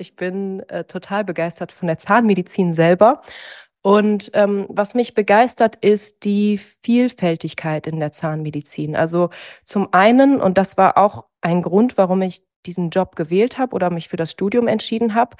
[0.00, 3.22] Ich bin äh, total begeistert von der Zahnmedizin selber.
[3.82, 8.96] Und ähm, was mich begeistert, ist die Vielfältigkeit in der Zahnmedizin.
[8.96, 9.30] Also
[9.64, 13.90] zum einen, und das war auch ein Grund, warum ich diesen Job gewählt habe oder
[13.90, 15.36] mich für das Studium entschieden habe,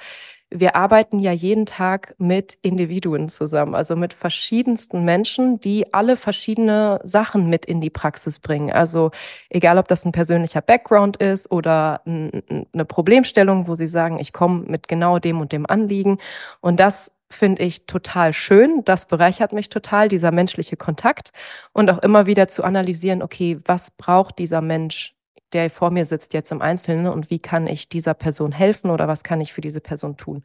[0.53, 6.99] wir arbeiten ja jeden Tag mit Individuen zusammen, also mit verschiedensten Menschen, die alle verschiedene
[7.03, 8.69] Sachen mit in die Praxis bringen.
[8.69, 9.11] Also
[9.49, 14.65] egal, ob das ein persönlicher Background ist oder eine Problemstellung, wo sie sagen, ich komme
[14.67, 16.17] mit genau dem und dem Anliegen.
[16.59, 18.83] Und das finde ich total schön.
[18.83, 21.31] Das bereichert mich total, dieser menschliche Kontakt
[21.71, 25.15] und auch immer wieder zu analysieren, okay, was braucht dieser Mensch
[25.53, 29.07] der vor mir sitzt jetzt im Einzelnen und wie kann ich dieser Person helfen oder
[29.07, 30.43] was kann ich für diese Person tun.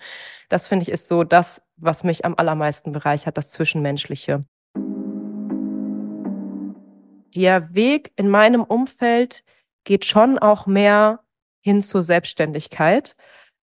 [0.49, 4.45] Das finde ich ist so das, was mich am allermeisten bereichert, das Zwischenmenschliche.
[7.35, 9.45] Der Weg in meinem Umfeld
[9.85, 11.21] geht schon auch mehr
[11.61, 13.17] hin zur Selbstständigkeit.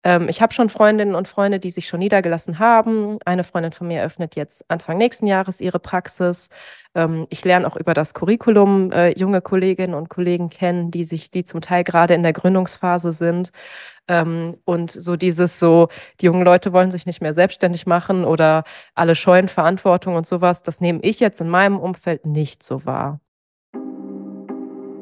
[0.04, 3.18] Ähm, ich habe schon Freundinnen und Freunde, die sich schon niedergelassen haben.
[3.24, 6.48] Eine Freundin von mir eröffnet jetzt Anfang nächsten Jahres ihre Praxis.
[6.94, 11.30] Ähm, ich lerne auch über das Curriculum äh, junge Kolleginnen und Kollegen kennen, die sich,
[11.30, 13.52] die zum Teil gerade in der Gründungsphase sind.
[14.08, 15.88] Ähm, und so dieses so,
[16.20, 20.64] die jungen Leute wollen sich nicht mehr selbstständig machen oder alle scheuen Verantwortung und sowas,
[20.64, 23.20] das nehme ich jetzt in meinem Umfeld nicht so wahr.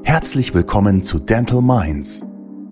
[0.04, 2.26] Herzlich willkommen zu Dental Minds,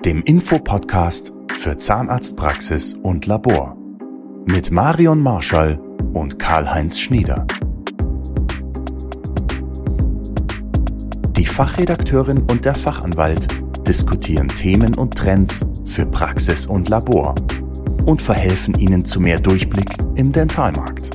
[0.08, 3.76] dem Infopodcast für Zahnarztpraxis und Labor
[4.46, 5.78] mit Marion Marschall
[6.14, 7.46] und Karl-Heinz Schnieder.
[11.36, 13.48] Die Fachredakteurin und der Fachanwalt
[13.86, 17.34] diskutieren Themen und Trends für Praxis und Labor
[18.06, 21.10] und verhelfen Ihnen zu mehr Durchblick im Dentalmarkt.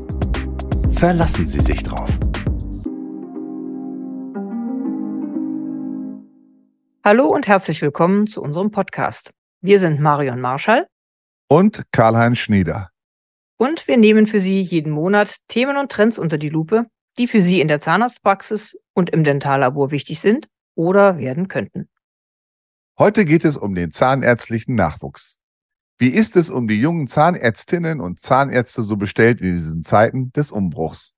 [0.91, 2.19] Verlassen Sie sich drauf.
[7.05, 9.33] Hallo und herzlich willkommen zu unserem Podcast.
[9.59, 10.87] Wir sind Marion Marschall
[11.49, 12.91] und Karl-Heinz Schnieder.
[13.57, 16.85] Und wir nehmen für Sie jeden Monat Themen und Trends unter die Lupe,
[17.17, 21.89] die für Sie in der Zahnarztpraxis und im Dentallabor wichtig sind oder werden könnten.
[22.97, 25.41] Heute geht es um den zahnärztlichen Nachwuchs.
[25.97, 30.53] Wie ist es um die jungen Zahnärztinnen und Zahnärzte so bestellt in diesen Zeiten des
[30.53, 31.13] Umbruchs?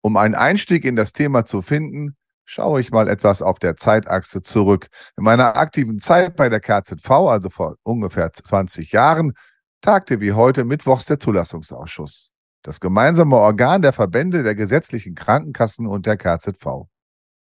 [0.00, 4.42] Um einen Einstieg in das Thema zu finden, schaue ich mal etwas auf der Zeitachse
[4.42, 4.88] zurück.
[5.16, 9.32] In meiner aktiven Zeit bei der KZV, also vor ungefähr 20 Jahren,
[9.80, 12.30] tagte wie heute Mittwochs der Zulassungsausschuss,
[12.62, 16.86] das gemeinsame Organ der Verbände der gesetzlichen Krankenkassen und der KZV.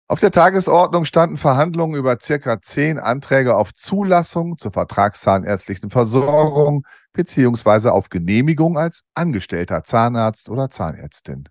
[0.07, 7.93] Auf der Tagesordnung standen Verhandlungen über circa zehn Anträge auf Zulassung zur vertragszahnärztlichen Versorgung beziehungsweise
[7.93, 11.47] auf Genehmigung als angestellter Zahnarzt oder Zahnärztin.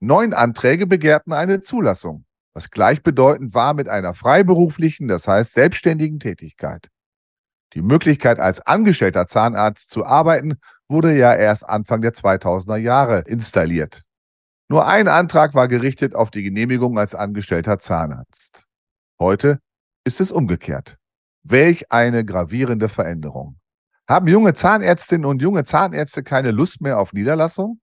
[0.00, 6.88] Neun Anträge begehrten eine Zulassung was gleichbedeutend war mit einer freiberuflichen, das heißt selbstständigen Tätigkeit.
[7.74, 14.02] Die Möglichkeit, als angestellter Zahnarzt zu arbeiten, wurde ja erst Anfang der 2000er Jahre installiert.
[14.68, 18.64] Nur ein Antrag war gerichtet auf die Genehmigung als angestellter Zahnarzt.
[19.18, 19.58] Heute
[20.04, 20.96] ist es umgekehrt.
[21.42, 23.58] Welch eine gravierende Veränderung.
[24.08, 27.80] Haben junge Zahnärztinnen und junge Zahnärzte keine Lust mehr auf Niederlassung?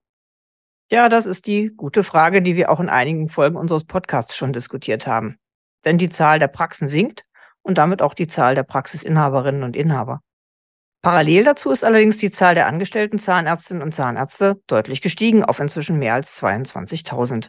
[0.92, 4.52] Ja, das ist die gute Frage, die wir auch in einigen Folgen unseres Podcasts schon
[4.52, 5.38] diskutiert haben.
[5.86, 7.24] Denn die Zahl der Praxen sinkt
[7.62, 10.20] und damit auch die Zahl der Praxisinhaberinnen und Inhaber.
[11.00, 15.98] Parallel dazu ist allerdings die Zahl der angestellten Zahnärztinnen und Zahnärzte deutlich gestiegen auf inzwischen
[15.98, 17.48] mehr als 22.000.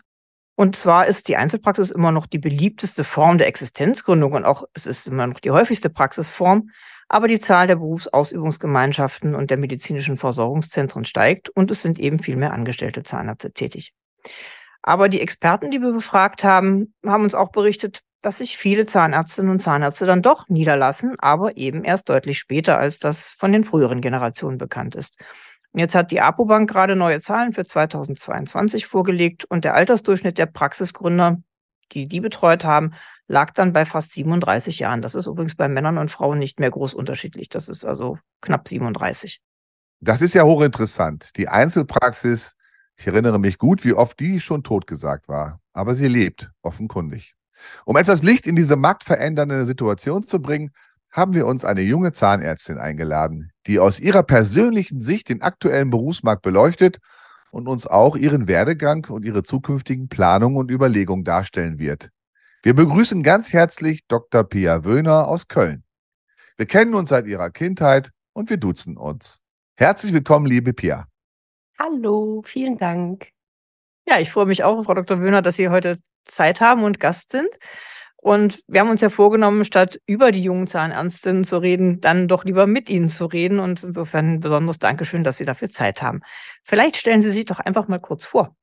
[0.55, 4.85] Und zwar ist die Einzelpraxis immer noch die beliebteste Form der Existenzgründung und auch es
[4.85, 6.69] ist immer noch die häufigste Praxisform
[7.13, 12.35] aber die Zahl der Berufsausübungsgemeinschaften und der medizinischen Versorgungszentren steigt und es sind eben viel
[12.35, 13.93] mehr angestellte Zahnärzte tätig.
[14.81, 19.51] Aber die Experten, die wir befragt haben, haben uns auch berichtet, dass sich viele Zahnärztinnen
[19.51, 24.01] und Zahnärzte dann doch niederlassen, aber eben erst deutlich später, als das von den früheren
[24.01, 25.19] Generationen bekannt ist.
[25.71, 31.37] Jetzt hat die APO-Bank gerade neue Zahlen für 2022 vorgelegt und der Altersdurchschnitt der Praxisgründer
[31.93, 32.93] die die betreut haben,
[33.27, 35.01] lag dann bei fast 37 Jahren.
[35.01, 37.49] Das ist übrigens bei Männern und Frauen nicht mehr groß unterschiedlich.
[37.49, 39.39] Das ist also knapp 37.
[39.99, 41.29] Das ist ja hochinteressant.
[41.37, 42.55] Die Einzelpraxis,
[42.97, 45.59] ich erinnere mich gut, wie oft die schon totgesagt war.
[45.71, 47.35] Aber sie lebt, offenkundig.
[47.85, 50.71] Um etwas Licht in diese marktverändernde Situation zu bringen,
[51.11, 56.41] haben wir uns eine junge Zahnärztin eingeladen, die aus ihrer persönlichen Sicht den aktuellen Berufsmarkt
[56.41, 56.99] beleuchtet
[57.53, 62.09] und uns auch ihren Werdegang und ihre zukünftigen Planungen und Überlegungen darstellen wird.
[62.63, 64.43] Wir begrüßen ganz herzlich Dr.
[64.43, 65.83] Pia Wöhner aus Köln.
[66.57, 69.43] Wir kennen uns seit ihrer Kindheit und wir duzen uns.
[69.75, 71.07] Herzlich willkommen, liebe Pia.
[71.77, 73.29] Hallo, vielen Dank.
[74.07, 75.21] Ja, ich freue mich auch, Frau Dr.
[75.21, 77.49] Wöhner, dass Sie heute Zeit haben und Gast sind.
[78.23, 82.45] Und wir haben uns ja vorgenommen, statt über die jungen Zahnärztinnen zu reden, dann doch
[82.45, 83.59] lieber mit ihnen zu reden.
[83.59, 86.21] Und insofern ein besonderes Dankeschön, dass Sie dafür Zeit haben.
[86.63, 88.55] Vielleicht stellen Sie sich doch einfach mal kurz vor.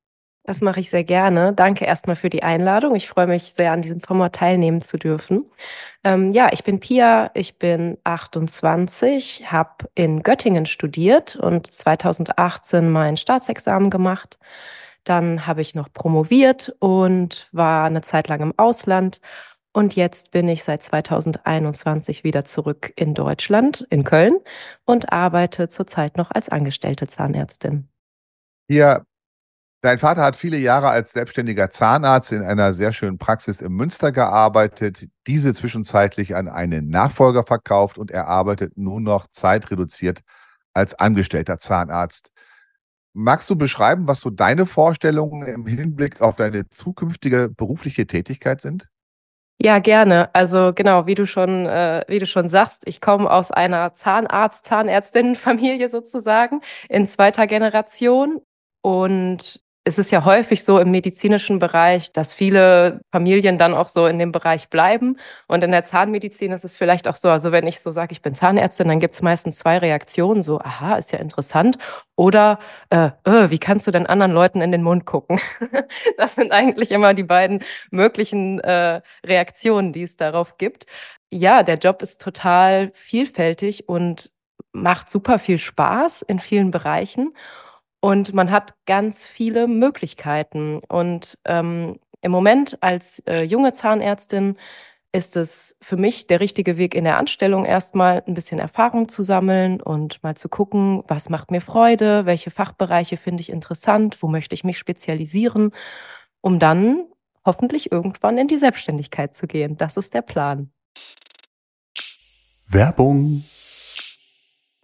[0.43, 1.53] Das mache ich sehr gerne.
[1.53, 2.95] Danke erstmal für die Einladung.
[2.95, 5.45] Ich freue mich sehr, an diesem Format teilnehmen zu dürfen.
[6.03, 13.17] Ähm, ja, ich bin Pia, ich bin 28, habe in Göttingen studiert und 2018 mein
[13.17, 14.39] Staatsexamen gemacht.
[15.03, 19.19] Dann habe ich noch promoviert und war eine Zeit lang im Ausland.
[19.73, 24.37] Und jetzt bin ich seit 2021 wieder zurück in Deutschland, in Köln
[24.85, 27.87] und arbeite zurzeit noch als angestellte Zahnärztin.
[28.67, 29.03] Ja,
[29.83, 34.11] Dein Vater hat viele Jahre als selbstständiger Zahnarzt in einer sehr schönen Praxis in Münster
[34.11, 40.19] gearbeitet, diese zwischenzeitlich an einen Nachfolger verkauft und er arbeitet nun noch zeitreduziert
[40.75, 42.31] als angestellter Zahnarzt.
[43.13, 48.87] Magst du beschreiben, was so deine Vorstellungen im Hinblick auf deine zukünftige berufliche Tätigkeit sind?
[49.63, 50.33] Ja, gerne.
[50.33, 54.65] Also genau, wie du schon, äh, wie du schon sagst, ich komme aus einer Zahnarzt,
[54.65, 58.41] Zahnärztinnenfamilie sozusagen in zweiter Generation
[58.81, 64.05] und es ist ja häufig so im medizinischen Bereich, dass viele Familien dann auch so
[64.05, 65.17] in dem Bereich bleiben.
[65.47, 68.21] Und in der Zahnmedizin ist es vielleicht auch so, also wenn ich so sage, ich
[68.21, 71.79] bin Zahnärztin, dann gibt es meistens zwei Reaktionen, so, aha, ist ja interessant.
[72.15, 72.59] Oder,
[72.91, 75.39] äh, äh, wie kannst du denn anderen Leuten in den Mund gucken?
[76.17, 80.85] das sind eigentlich immer die beiden möglichen äh, Reaktionen, die es darauf gibt.
[81.31, 84.31] Ja, der Job ist total vielfältig und
[84.73, 87.33] macht super viel Spaß in vielen Bereichen.
[88.01, 90.81] Und man hat ganz viele Möglichkeiten.
[90.89, 94.57] Und ähm, im Moment als äh, junge Zahnärztin
[95.13, 99.23] ist es für mich der richtige Weg in der Anstellung, erstmal ein bisschen Erfahrung zu
[99.23, 104.27] sammeln und mal zu gucken, was macht mir Freude, welche Fachbereiche finde ich interessant, wo
[104.27, 105.71] möchte ich mich spezialisieren,
[106.39, 107.05] um dann
[107.45, 109.77] hoffentlich irgendwann in die Selbstständigkeit zu gehen.
[109.77, 110.71] Das ist der Plan.
[112.65, 113.43] Werbung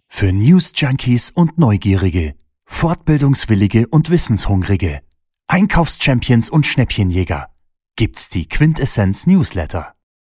[0.08, 2.34] für News Junkies und Neugierige.
[2.70, 5.00] Fortbildungswillige und Wissenshungrige,
[5.48, 7.48] Einkaufschampions und Schnäppchenjäger
[7.96, 9.94] gibt's die Quintessenz Newsletter.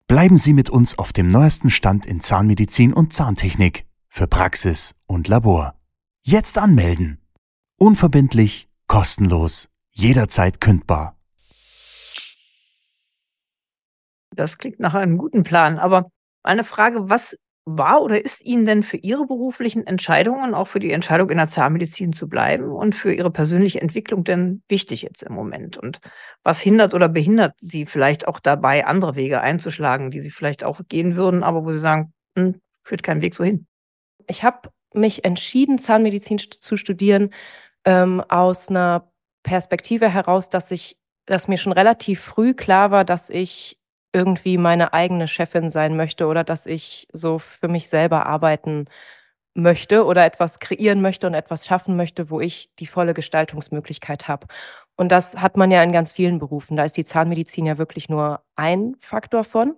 [0.09, 5.29] Bleiben Sie mit uns auf dem neuesten Stand in Zahnmedizin und Zahntechnik für Praxis und
[5.29, 5.77] Labor.
[6.25, 7.21] Jetzt anmelden.
[7.79, 11.17] Unverbindlich, kostenlos, jederzeit kündbar.
[14.35, 16.11] Das klingt nach einem guten Plan, aber
[16.43, 20.91] eine Frage, was war oder ist Ihnen denn für Ihre beruflichen Entscheidungen, auch für die
[20.93, 25.35] Entscheidung in der Zahnmedizin zu bleiben und für Ihre persönliche Entwicklung denn wichtig jetzt im
[25.35, 25.79] Moment?
[25.79, 26.01] Und
[26.43, 30.81] was hindert oder behindert Sie vielleicht auch dabei, andere Wege einzuschlagen, die Sie vielleicht auch
[30.89, 33.67] gehen würden, aber wo Sie sagen, hm, führt kein Weg so hin?
[34.27, 37.31] Ich habe mich entschieden, Zahnmedizin zu studieren,
[37.85, 39.13] ähm, aus einer
[39.43, 43.79] Perspektive heraus, dass ich, dass mir schon relativ früh klar war, dass ich
[44.13, 48.87] irgendwie meine eigene Chefin sein möchte oder dass ich so für mich selber arbeiten
[49.55, 54.47] möchte oder etwas kreieren möchte und etwas schaffen möchte, wo ich die volle Gestaltungsmöglichkeit habe.
[54.97, 56.77] Und das hat man ja in ganz vielen Berufen.
[56.77, 59.77] Da ist die Zahnmedizin ja wirklich nur ein Faktor von.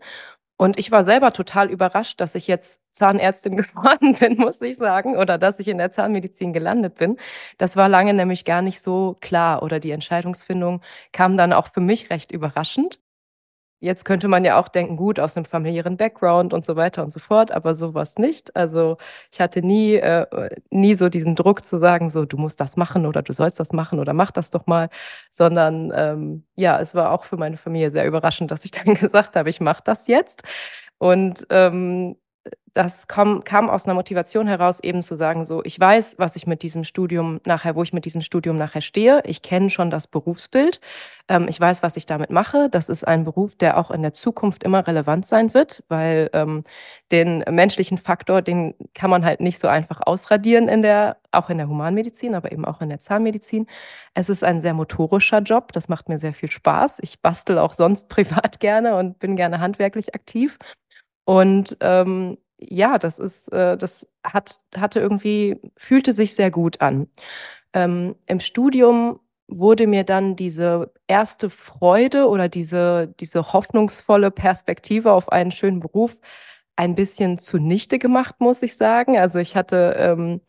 [0.56, 5.16] Und ich war selber total überrascht, dass ich jetzt Zahnärztin geworden bin, muss ich sagen,
[5.16, 7.18] oder dass ich in der Zahnmedizin gelandet bin.
[7.58, 10.82] Das war lange nämlich gar nicht so klar oder die Entscheidungsfindung
[11.12, 13.00] kam dann auch für mich recht überraschend.
[13.84, 17.12] Jetzt könnte man ja auch denken, gut, aus einem familiären Background und so weiter und
[17.12, 18.56] so fort, aber sowas nicht.
[18.56, 18.96] Also
[19.30, 20.26] ich hatte nie, äh,
[20.70, 23.72] nie so diesen Druck zu sagen, so du musst das machen oder du sollst das
[23.74, 24.88] machen oder mach das doch mal,
[25.30, 29.36] sondern ähm, ja, es war auch für meine Familie sehr überraschend, dass ich dann gesagt
[29.36, 30.42] habe, ich mache das jetzt.
[30.98, 32.16] Und ähm,
[32.74, 36.48] das kam, kam aus einer Motivation heraus, eben zu sagen, so, ich weiß, was ich
[36.48, 39.22] mit diesem Studium nachher, wo ich mit diesem Studium nachher stehe.
[39.24, 40.80] Ich kenne schon das Berufsbild.
[41.28, 42.68] Ähm, ich weiß, was ich damit mache.
[42.70, 46.64] Das ist ein Beruf, der auch in der Zukunft immer relevant sein wird, weil ähm,
[47.12, 51.58] den menschlichen Faktor, den kann man halt nicht so einfach ausradieren in der, auch in
[51.58, 53.68] der Humanmedizin, aber eben auch in der Zahnmedizin.
[54.14, 55.72] Es ist ein sehr motorischer Job.
[55.72, 56.98] Das macht mir sehr viel Spaß.
[57.02, 60.58] Ich bastel auch sonst privat gerne und bin gerne handwerklich aktiv.
[61.24, 62.36] Und ähm,
[62.70, 67.08] ja, das ist, äh, das hat, hatte irgendwie, fühlte sich sehr gut an.
[67.72, 75.30] Ähm, Im Studium wurde mir dann diese erste Freude oder diese, diese hoffnungsvolle Perspektive auf
[75.30, 76.16] einen schönen Beruf
[76.76, 79.18] ein bisschen zunichte gemacht, muss ich sagen.
[79.18, 80.40] Also ich hatte, ähm,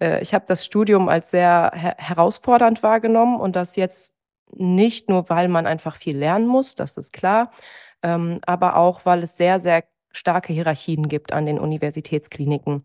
[0.00, 4.14] äh, ich habe das Studium als sehr her herausfordernd wahrgenommen und das jetzt
[4.52, 7.52] nicht nur, weil man einfach viel lernen muss, das ist klar,
[8.02, 12.84] ähm, aber auch, weil es sehr, sehr starke Hierarchien gibt an den Universitätskliniken.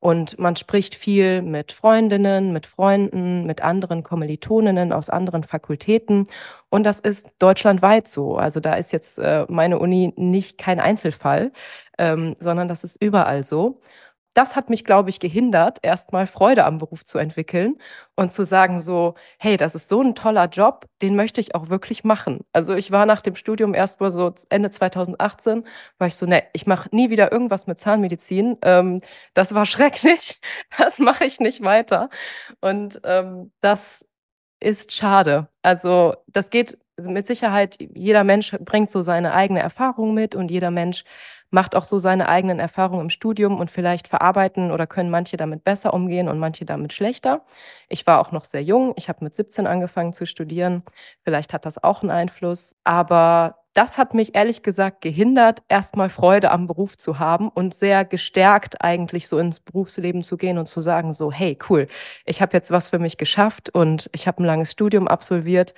[0.00, 6.28] Und man spricht viel mit Freundinnen, mit Freunden, mit anderen Kommilitoninnen aus anderen Fakultäten.
[6.68, 8.36] Und das ist deutschlandweit so.
[8.36, 11.52] Also da ist jetzt äh, meine Uni nicht kein Einzelfall,
[11.96, 13.80] ähm, sondern das ist überall so
[14.34, 17.76] das hat mich, glaube ich, gehindert, erstmal Freude am Beruf zu entwickeln
[18.16, 21.68] und zu sagen so, hey, das ist so ein toller Job, den möchte ich auch
[21.68, 22.44] wirklich machen.
[22.52, 25.64] Also ich war nach dem Studium erst mal so Ende 2018,
[25.98, 28.58] war ich so, ne, ich mache nie wieder irgendwas mit Zahnmedizin.
[28.62, 29.00] Ähm,
[29.34, 30.40] das war schrecklich,
[30.78, 32.10] das mache ich nicht weiter.
[32.60, 34.06] Und ähm, das
[34.60, 35.48] ist schade.
[35.62, 40.70] Also das geht mit Sicherheit, jeder Mensch bringt so seine eigene Erfahrung mit und jeder
[40.70, 41.04] Mensch
[41.50, 45.64] macht auch so seine eigenen Erfahrungen im Studium und vielleicht verarbeiten oder können manche damit
[45.64, 47.44] besser umgehen und manche damit schlechter.
[47.88, 48.92] Ich war auch noch sehr jung.
[48.96, 50.82] Ich habe mit 17 angefangen zu studieren.
[51.22, 52.74] Vielleicht hat das auch einen Einfluss.
[52.82, 58.04] Aber das hat mich ehrlich gesagt gehindert, erstmal Freude am Beruf zu haben und sehr
[58.04, 61.88] gestärkt eigentlich so ins Berufsleben zu gehen und zu sagen so, hey, cool,
[62.24, 65.74] ich habe jetzt was für mich geschafft und ich habe ein langes Studium absolviert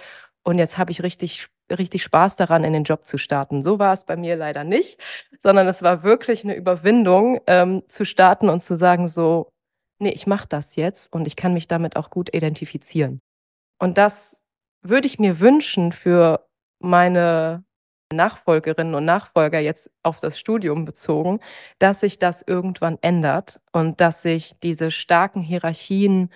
[0.46, 3.62] und jetzt habe ich richtig richtig Spaß daran, in den Job zu starten.
[3.62, 5.00] So war es bei mir leider nicht,
[5.42, 9.50] sondern es war wirklich eine Überwindung, ähm, zu starten und zu sagen, so,
[9.98, 13.20] nee, ich mache das jetzt und ich kann mich damit auch gut identifizieren.
[13.78, 14.42] Und das
[14.82, 16.46] würde ich mir wünschen für
[16.78, 17.64] meine
[18.12, 21.40] Nachfolgerinnen und Nachfolger jetzt auf das Studium bezogen,
[21.80, 26.30] dass sich das irgendwann ändert und dass sich diese starken Hierarchien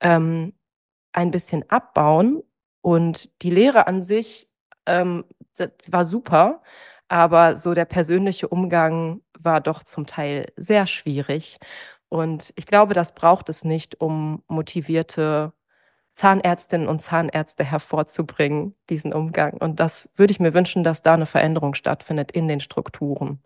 [0.00, 0.54] ähm,
[1.12, 2.42] ein bisschen abbauen
[2.86, 4.48] und die Lehre an sich
[4.86, 5.24] ähm,
[5.88, 6.62] war super,
[7.08, 11.58] aber so der persönliche Umgang war doch zum Teil sehr schwierig.
[12.08, 15.52] Und ich glaube, das braucht es nicht, um motivierte
[16.12, 19.54] Zahnärztinnen und Zahnärzte hervorzubringen, diesen Umgang.
[19.54, 23.40] Und das würde ich mir wünschen, dass da eine Veränderung stattfindet in den Strukturen.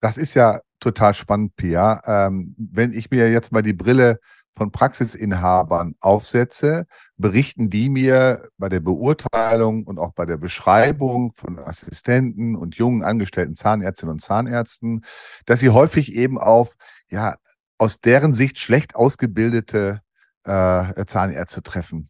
[0.00, 2.00] Das ist ja total spannend, Pia.
[2.06, 4.20] Ähm, wenn ich mir jetzt mal die Brille
[4.54, 11.58] von Praxisinhabern aufsetze, berichten die mir bei der Beurteilung und auch bei der Beschreibung von
[11.58, 15.04] Assistenten und jungen angestellten Zahnärztinnen und Zahnärzten,
[15.46, 16.74] dass sie häufig eben auf,
[17.08, 17.34] ja,
[17.78, 20.00] aus deren Sicht schlecht ausgebildete
[20.44, 22.08] äh, Zahnärzte treffen.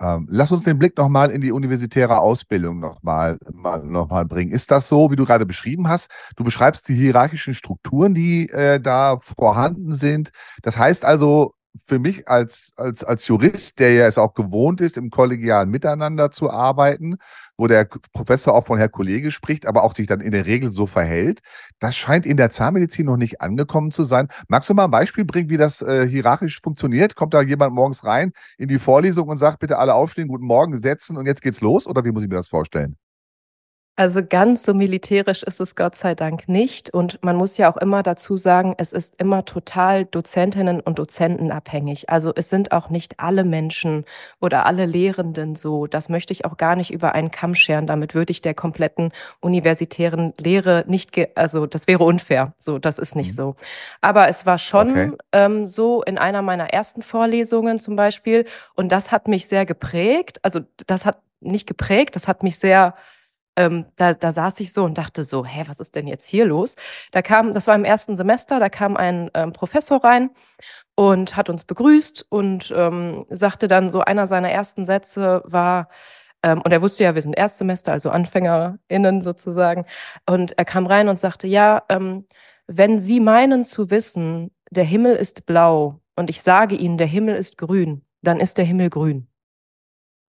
[0.00, 4.50] Ähm, lass uns den Blick nochmal in die universitäre Ausbildung nochmal mal, noch mal bringen.
[4.50, 6.10] Ist das so, wie du gerade beschrieben hast?
[6.36, 10.30] Du beschreibst die hierarchischen Strukturen, die äh, da vorhanden sind.
[10.62, 11.54] Das heißt also,
[11.86, 16.30] für mich als, als, als Jurist, der ja es auch gewohnt ist, im kollegialen Miteinander
[16.30, 17.16] zu arbeiten,
[17.56, 20.72] wo der Professor auch von Herr Kollege spricht, aber auch sich dann in der Regel
[20.72, 21.40] so verhält,
[21.78, 24.28] das scheint in der Zahnmedizin noch nicht angekommen zu sein.
[24.48, 27.16] Magst du mal ein Beispiel bringen, wie das äh, hierarchisch funktioniert?
[27.16, 30.80] Kommt da jemand morgens rein in die Vorlesung und sagt, bitte alle aufstehen, guten Morgen,
[30.80, 31.86] setzen und jetzt geht's los?
[31.86, 32.96] Oder wie muss ich mir das vorstellen?
[33.96, 36.90] Also ganz so militärisch ist es Gott sei Dank nicht.
[36.90, 41.52] Und man muss ja auch immer dazu sagen, es ist immer total Dozentinnen und Dozenten
[41.52, 42.10] abhängig.
[42.10, 44.04] Also es sind auch nicht alle Menschen
[44.40, 45.86] oder alle Lehrenden so.
[45.86, 47.86] Das möchte ich auch gar nicht über einen Kamm scheren.
[47.86, 52.52] Damit würde ich der kompletten universitären Lehre nicht, also das wäre unfair.
[52.58, 53.36] So, das ist nicht mhm.
[53.36, 53.56] so.
[54.00, 55.12] Aber es war schon okay.
[55.30, 58.44] ähm, so in einer meiner ersten Vorlesungen zum Beispiel.
[58.74, 60.40] Und das hat mich sehr geprägt.
[60.42, 62.94] Also das hat nicht geprägt, das hat mich sehr
[63.56, 66.44] ähm, da, da saß ich so und dachte so, hä, was ist denn jetzt hier
[66.46, 66.76] los?
[67.12, 70.30] Da kam, das war im ersten Semester, da kam ein ähm, Professor rein
[70.96, 75.88] und hat uns begrüßt und ähm, sagte dann so, einer seiner ersten Sätze war,
[76.42, 79.86] ähm, und er wusste ja, wir sind Erstsemester, also AnfängerInnen sozusagen,
[80.28, 82.26] und er kam rein und sagte, ja, ähm,
[82.66, 87.36] wenn Sie meinen zu wissen, der Himmel ist blau und ich sage Ihnen, der Himmel
[87.36, 89.28] ist grün, dann ist der Himmel grün.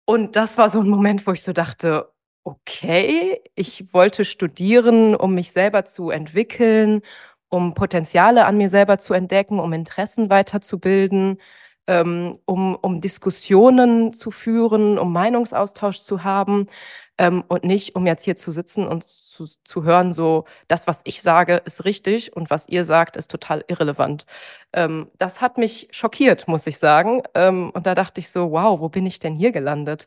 [0.04, 2.11] Und das war so ein Moment, wo ich so dachte,
[2.44, 7.02] okay, ich wollte studieren, um mich selber zu entwickeln,
[7.48, 11.38] um Potenziale an mir selber zu entdecken, um Interessen weiterzubilden,
[11.86, 16.68] ähm, um, um Diskussionen zu führen, um Meinungsaustausch zu haben
[17.18, 21.02] ähm, und nicht, um jetzt hier zu sitzen und zu, zu hören, so, das, was
[21.04, 24.26] ich sage, ist richtig und was ihr sagt, ist total irrelevant.
[24.72, 27.22] Ähm, das hat mich schockiert, muss ich sagen.
[27.34, 30.06] Ähm, und da dachte ich so, wow, wo bin ich denn hier gelandet?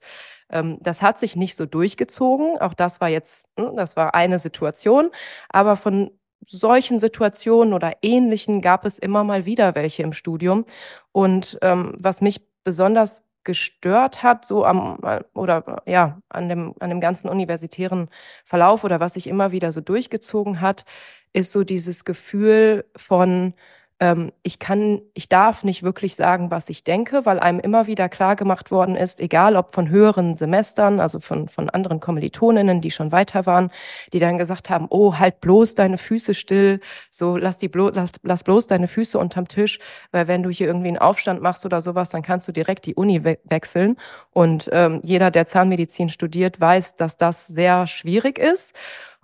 [0.55, 2.57] Ähm, das hat sich nicht so durchgezogen.
[2.59, 5.11] Auch das war jetzt, ne, das war eine Situation.
[5.49, 6.11] Aber von
[6.47, 10.65] solchen Situationen oder ähnlichen gab es immer mal wieder welche im Studium.
[11.11, 16.89] Und ähm, was mich besonders gestört hat, so am äh, oder ja, an dem, an
[16.89, 18.09] dem ganzen universitären
[18.45, 20.85] Verlauf oder was sich immer wieder so durchgezogen hat,
[21.33, 23.53] ist so dieses Gefühl von
[24.01, 28.09] ähm, ich kann, ich darf nicht wirklich sagen, was ich denke, weil einem immer wieder
[28.09, 32.91] klar gemacht worden ist, egal ob von höheren Semestern, also von, von anderen Kommilitoninnen, die
[32.91, 33.71] schon weiter waren,
[34.11, 38.11] die dann gesagt haben, oh, halt bloß deine Füße still, so lass die blo lass,
[38.23, 39.79] lass bloß deine Füße unterm Tisch,
[40.11, 42.95] weil wenn du hier irgendwie einen Aufstand machst oder sowas, dann kannst du direkt die
[42.95, 43.97] Uni we wechseln.
[44.31, 48.75] Und ähm, jeder, der Zahnmedizin studiert, weiß, dass das sehr schwierig ist.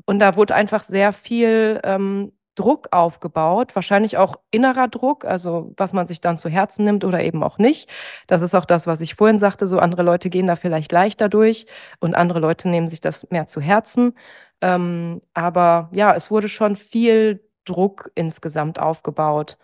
[0.05, 5.93] Und da wurde einfach sehr viel ähm, Druck aufgebaut, wahrscheinlich auch innerer Druck, also was
[5.93, 7.89] man sich dann zu Herzen nimmt oder eben auch nicht.
[8.27, 11.29] Das ist auch das, was ich vorhin sagte, so andere Leute gehen da vielleicht leichter
[11.29, 11.65] durch
[11.99, 14.13] und andere Leute nehmen sich das mehr zu Herzen.
[14.61, 19.57] Ähm, aber ja, es wurde schon viel Druck insgesamt aufgebaut.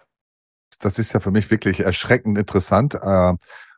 [0.80, 2.96] Das ist ja für mich wirklich erschreckend interessant.
[2.96, 3.34] Äh,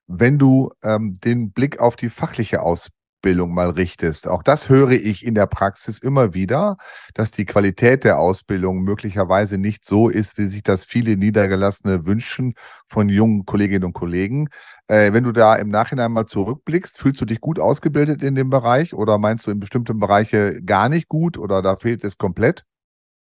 [0.08, 4.30] wenn du ähm, den Blick auf die fachliche Ausbildung Ausbildung mal richtest.
[4.30, 6.78] Auch das höre ich in der Praxis immer wieder,
[7.14, 12.54] dass die Qualität der Ausbildung möglicherweise nicht so ist, wie sich das viele Niedergelassene wünschen
[12.88, 14.48] von jungen Kolleginnen und Kollegen.
[14.88, 18.50] Äh, wenn du da im Nachhinein mal zurückblickst, fühlst du dich gut ausgebildet in dem
[18.50, 22.64] Bereich oder meinst du in bestimmten Bereiche gar nicht gut oder da fehlt es komplett?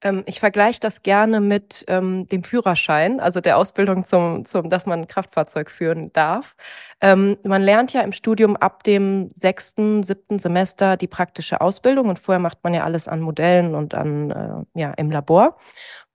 [0.02, 4.86] Ähm, ich vergleiche das gerne mit ähm, dem Führerschein, also der Ausbildung zum, zum, dass
[4.86, 6.56] man ein Kraftfahrzeug führen darf.
[7.02, 12.20] Ähm, man lernt ja im Studium ab dem sechsten, siebten Semester die praktische Ausbildung und
[12.20, 15.58] vorher macht man ja alles an Modellen und an, äh, ja, im Labor.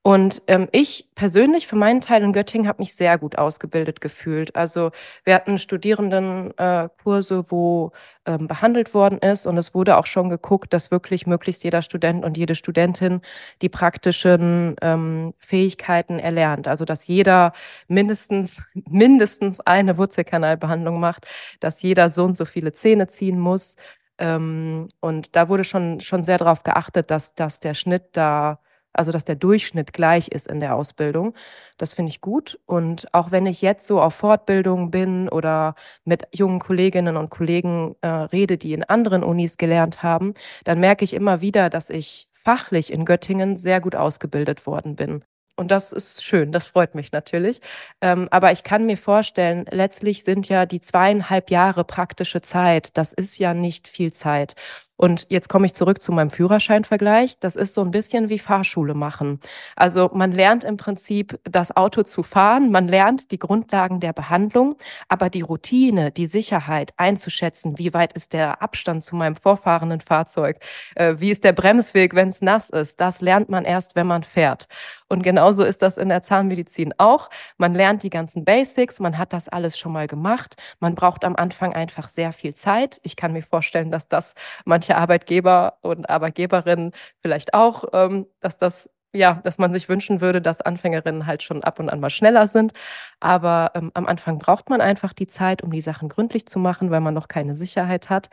[0.07, 4.55] Und ähm, ich persönlich für meinen Teil in Göttingen habe mich sehr gut ausgebildet gefühlt.
[4.55, 4.93] Also
[5.25, 7.91] wir hatten Studierendenkurse, äh, wo
[8.25, 12.25] ähm, behandelt worden ist und es wurde auch schon geguckt, dass wirklich möglichst jeder Student
[12.25, 13.21] und jede Studentin
[13.63, 16.69] die praktischen ähm, Fähigkeiten erlernt.
[16.69, 17.53] Also dass jeder
[17.89, 21.27] mindestens mindestens eine Wurzelkanalbehandlung macht,
[21.59, 23.75] dass jeder so und so viele Zähne ziehen muss.
[24.19, 28.61] Ähm, und da wurde schon schon sehr darauf geachtet, dass dass der Schnitt da
[28.99, 31.35] also dass der Durchschnitt gleich ist in der Ausbildung.
[31.79, 32.59] Das finde ich gut.
[32.67, 35.75] Und auch wenn ich jetzt so auf Fortbildung bin oder
[36.05, 40.35] mit jungen Kolleginnen und Kollegen äh, rede, die in anderen Unis gelernt haben,
[40.65, 45.25] dann merke ich immer wieder, dass ich fachlich in Göttingen sehr gut ausgebildet worden bin.
[45.59, 47.61] Und das ist schön, das freut mich natürlich.
[48.03, 53.15] Ähm, aber ich kann mir vorstellen, letztlich sind ja die zweieinhalb Jahre praktische Zeit, das
[53.15, 54.55] ist ja nicht viel Zeit.
[54.97, 57.39] Und jetzt komme ich zurück zu meinem Führerscheinvergleich.
[57.39, 59.41] Das ist so ein bisschen wie Fahrschule machen.
[59.77, 64.77] Also man lernt im Prinzip das Auto zu fahren, man lernt die Grundlagen der Behandlung,
[65.09, 70.59] aber die Routine, die Sicherheit einzuschätzen, wie weit ist der Abstand zu meinem vorfahrenden Fahrzeug,
[70.95, 74.23] äh, wie ist der Bremsweg, wenn es nass ist, das lernt man erst, wenn man
[74.23, 74.69] fährt.
[75.09, 77.31] Und genauso ist das in der Zahnmedizin auch.
[77.59, 80.57] Man lernt die ganzen Basics, man hat das alles schon mal gemacht.
[80.81, 83.01] Man braucht am Anfang einfach sehr viel Zeit.
[83.03, 86.93] Ich kann mir vorstellen, dass das manche Arbeitgeber und Arbeitgeberinnen
[87.23, 91.65] vielleicht auch, ähm, dass das ja, dass man sich wünschen würde, dass Anfängerinnen halt schon
[91.65, 92.73] ab und an mal schneller sind.
[93.21, 96.91] Aber ähm, am Anfang braucht man einfach die Zeit, um die Sachen gründlich zu machen,
[96.91, 98.29] weil man noch keine Sicherheit hat.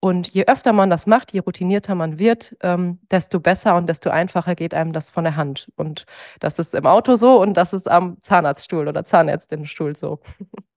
[0.00, 4.10] Und je öfter man das macht, je routinierter man wird, ähm, desto besser und desto
[4.10, 5.72] einfacher geht einem das von der Hand.
[5.74, 6.06] Und
[6.38, 10.20] das ist im Auto so und das ist am Zahnarztstuhl oder Zahnärztinnenstuhl so.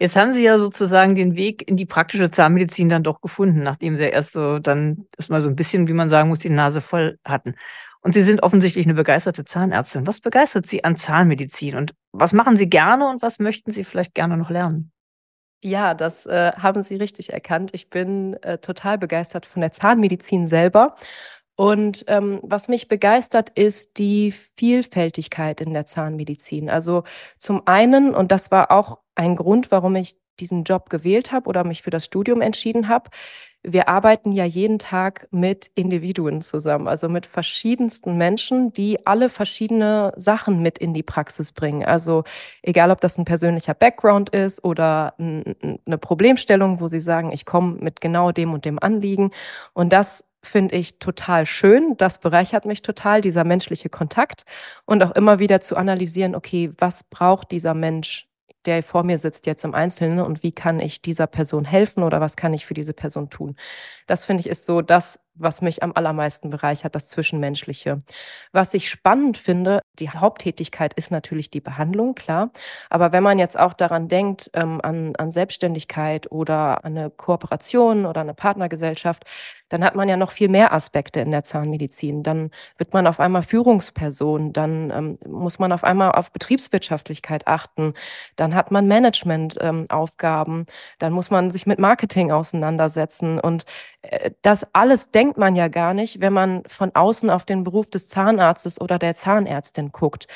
[0.00, 3.96] Jetzt haben Sie ja sozusagen den Weg in die praktische Zahnmedizin dann doch gefunden, nachdem
[3.96, 7.18] Sie erst so dann erstmal so ein bisschen, wie man sagen muss, die Nase voll
[7.24, 7.54] hatten.
[8.00, 10.06] Und Sie sind offensichtlich eine begeisterte Zahnärztin.
[10.06, 14.14] Was begeistert Sie an Zahnmedizin und was machen Sie gerne und was möchten Sie vielleicht
[14.14, 14.92] gerne noch lernen?
[15.62, 17.70] Ja, das äh, haben Sie richtig erkannt.
[17.72, 20.94] Ich bin äh, total begeistert von der Zahnmedizin selber.
[21.56, 26.70] Und ähm, was mich begeistert, ist die Vielfältigkeit in der Zahnmedizin.
[26.70, 27.02] Also
[27.38, 31.64] zum einen, und das war auch ein Grund, warum ich diesen Job gewählt habe oder
[31.64, 33.10] mich für das Studium entschieden habe,
[33.62, 40.12] wir arbeiten ja jeden Tag mit Individuen zusammen, also mit verschiedensten Menschen, die alle verschiedene
[40.16, 41.84] Sachen mit in die Praxis bringen.
[41.84, 42.24] Also
[42.62, 47.78] egal, ob das ein persönlicher Background ist oder eine Problemstellung, wo sie sagen, ich komme
[47.80, 49.32] mit genau dem und dem Anliegen.
[49.74, 51.96] Und das finde ich total schön.
[51.96, 54.44] Das bereichert mich total, dieser menschliche Kontakt
[54.86, 58.27] und auch immer wieder zu analysieren, okay, was braucht dieser Mensch
[58.68, 62.20] der vor mir sitzt jetzt im Einzelnen und wie kann ich dieser Person helfen oder
[62.20, 63.56] was kann ich für diese Person tun.
[64.06, 68.02] Das finde ich ist so das, was mich am allermeisten bereichert, das Zwischenmenschliche.
[68.52, 72.50] Was ich spannend finde, die Haupttätigkeit ist natürlich die Behandlung, klar.
[72.90, 78.06] Aber wenn man jetzt auch daran denkt, ähm, an, an Selbstständigkeit oder an eine Kooperation
[78.06, 79.24] oder eine Partnergesellschaft,
[79.68, 82.22] dann hat man ja noch viel mehr Aspekte in der Zahnmedizin.
[82.22, 87.94] Dann wird man auf einmal Führungsperson, dann ähm, muss man auf einmal auf Betriebswirtschaftlichkeit achten,
[88.36, 90.66] dann hat man Managementaufgaben, ähm,
[90.98, 93.38] dann muss man sich mit Marketing auseinandersetzen.
[93.38, 93.64] Und
[94.42, 98.08] das alles denkt man ja gar nicht, wenn man von außen auf den Beruf des
[98.08, 100.26] Zahnarztes oder der Zahnärztin guckt.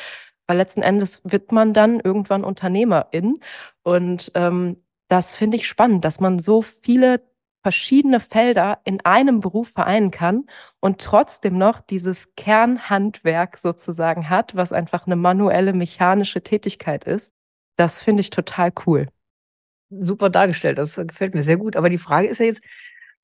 [0.46, 3.40] weil letzten Endes wird man dann irgendwann Unternehmerin.
[3.85, 4.77] Und ähm,
[5.09, 7.22] das finde ich spannend, dass man so viele
[7.62, 10.46] verschiedene Felder in einem Beruf vereinen kann
[10.81, 17.35] und trotzdem noch dieses Kernhandwerk sozusagen hat, was einfach eine manuelle, mechanische Tätigkeit ist.
[17.77, 19.09] Das finde ich total cool.
[19.90, 21.77] Super dargestellt, das gefällt mir sehr gut.
[21.77, 22.62] Aber die Frage ist ja jetzt,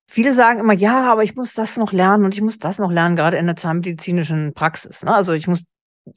[0.09, 2.91] viele sagen immer, ja, aber ich muss das noch lernen und ich muss das noch
[2.91, 5.03] lernen, gerade in der zahnmedizinischen Praxis.
[5.03, 5.13] Ne?
[5.13, 5.65] Also ich muss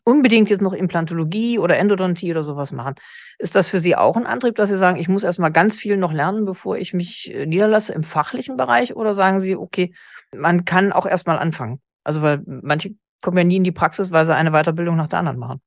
[0.04, 2.94] unbedingt jetzt noch Implantologie oder Endodontie oder sowas machen.
[3.38, 5.98] Ist das für Sie auch ein Antrieb, dass Sie sagen, ich muss erstmal ganz viel
[5.98, 8.96] noch lernen, bevor ich mich äh, niederlasse im fachlichen Bereich?
[8.96, 9.94] Oder sagen Sie, okay,
[10.34, 11.80] man kann auch erstmal anfangen?
[12.04, 15.20] Also, weil manche kommen ja nie in die Praxis, weil sie eine Weiterbildung nach der
[15.20, 15.60] anderen machen.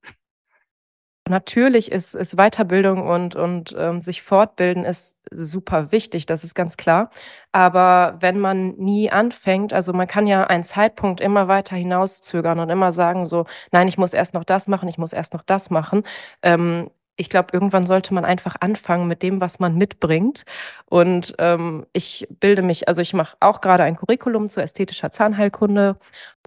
[1.28, 6.78] Natürlich ist, ist Weiterbildung und, und ähm, sich fortbilden ist super wichtig, das ist ganz
[6.78, 7.10] klar.
[7.52, 12.70] Aber wenn man nie anfängt, also man kann ja einen Zeitpunkt immer weiter hinauszögern und
[12.70, 15.72] immer sagen so, nein, ich muss erst noch das machen, ich muss erst noch das
[15.72, 16.04] machen.
[16.44, 20.44] Ähm, ich glaube, irgendwann sollte man einfach anfangen mit dem, was man mitbringt.
[20.86, 25.98] Und ähm, ich bilde mich, also ich mache auch gerade ein Curriculum zur ästhetischer Zahnheilkunde.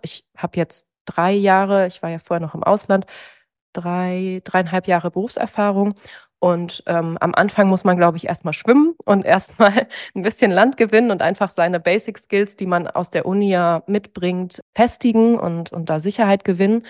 [0.03, 3.07] Ich habe jetzt drei Jahre, ich war ja vorher noch im Ausland,
[3.81, 5.95] drei, dreieinhalb Jahre Berufserfahrung.
[6.41, 10.77] Und ähm, am Anfang muss man, glaube ich, erstmal schwimmen und erstmal ein bisschen Land
[10.77, 15.73] gewinnen und einfach seine Basic Skills, die man aus der Uni ja mitbringt, festigen und,
[15.73, 16.85] und da Sicherheit gewinnen.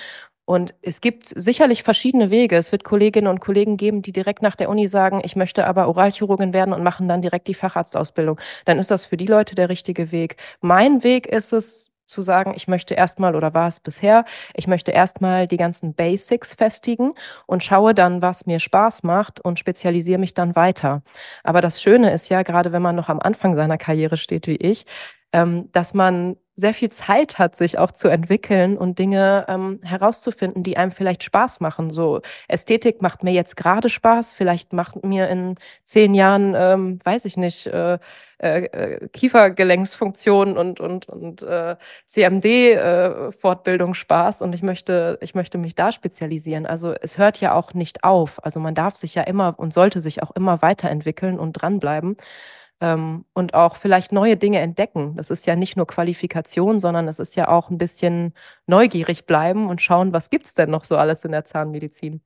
[0.44, 2.56] Und es gibt sicherlich verschiedene Wege.
[2.56, 5.88] Es wird Kolleginnen und Kollegen geben, die direkt nach der Uni sagen, ich möchte aber
[5.88, 8.40] Oralchirurgin werden und machen dann direkt die Facharztausbildung.
[8.64, 10.36] Dann ist das für die Leute der richtige Weg.
[10.62, 14.90] Mein Weg ist es, zu sagen, ich möchte erstmal oder war es bisher, ich möchte
[14.90, 17.12] erstmal die ganzen Basics festigen
[17.46, 21.02] und schaue dann, was mir Spaß macht und spezialisiere mich dann weiter.
[21.44, 24.56] Aber das Schöne ist ja, gerade wenn man noch am Anfang seiner Karriere steht wie
[24.56, 24.86] ich,
[25.32, 30.64] ähm, dass man sehr viel Zeit hat, sich auch zu entwickeln und Dinge ähm, herauszufinden,
[30.64, 31.90] die einem vielleicht Spaß machen.
[31.90, 37.26] So Ästhetik macht mir jetzt gerade Spaß, vielleicht macht mir in zehn Jahren, ähm, weiß
[37.26, 37.98] ich nicht, äh,
[38.38, 45.58] äh, äh Kiefergelenksfunktion und, und, und äh, CMD-Fortbildung äh, Spaß und ich möchte, ich möchte
[45.58, 46.66] mich da spezialisieren.
[46.66, 48.44] Also es hört ja auch nicht auf.
[48.44, 52.16] Also man darf sich ja immer und sollte sich auch immer weiterentwickeln und dranbleiben
[52.80, 55.16] ähm, und auch vielleicht neue Dinge entdecken.
[55.16, 58.34] Das ist ja nicht nur Qualifikation, sondern es ist ja auch ein bisschen
[58.66, 62.20] neugierig bleiben und schauen, was gibt es denn noch so alles in der Zahnmedizin.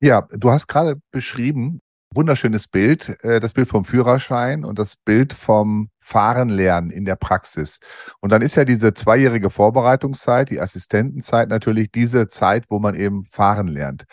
[0.00, 1.80] Ja, du hast gerade beschrieben,
[2.14, 7.80] wunderschönes Bild, äh, das Bild vom Führerschein und das Bild vom Fahrenlernen in der Praxis.
[8.20, 13.24] Und dann ist ja diese zweijährige Vorbereitungszeit, die Assistentenzeit natürlich diese Zeit, wo man eben
[13.30, 14.04] fahren lernt.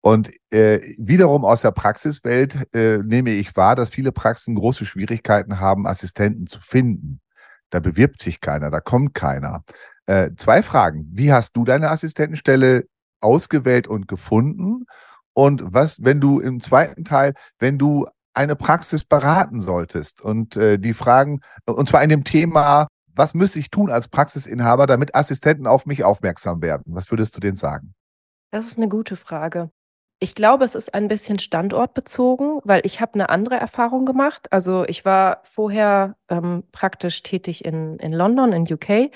[0.00, 5.58] Und äh, wiederum aus der Praxiswelt äh, nehme ich wahr, dass viele Praxen große Schwierigkeiten
[5.58, 7.20] haben, Assistenten zu finden.
[7.70, 9.64] Da bewirbt sich keiner, da kommt keiner.
[10.06, 11.08] Äh, zwei Fragen.
[11.12, 12.84] Wie hast du deine Assistentenstelle
[13.20, 14.86] ausgewählt und gefunden?
[15.38, 20.80] Und was, wenn du im zweiten Teil, wenn du eine Praxis beraten solltest und äh,
[20.80, 25.68] die Fragen, und zwar in dem Thema, was müsste ich tun als Praxisinhaber, damit Assistenten
[25.68, 26.82] auf mich aufmerksam werden?
[26.88, 27.94] Was würdest du denen sagen?
[28.50, 29.70] Das ist eine gute Frage.
[30.18, 34.50] Ich glaube, es ist ein bisschen standortbezogen, weil ich habe eine andere Erfahrung gemacht.
[34.50, 39.12] Also ich war vorher ähm, praktisch tätig in, in London, in UK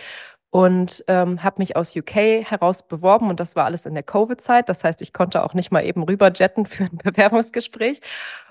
[0.52, 4.68] und ähm, habe mich aus UK heraus beworben und das war alles in der Covid-Zeit.
[4.68, 8.02] Das heißt, ich konnte auch nicht mal eben rüberjetten für ein Bewerbungsgespräch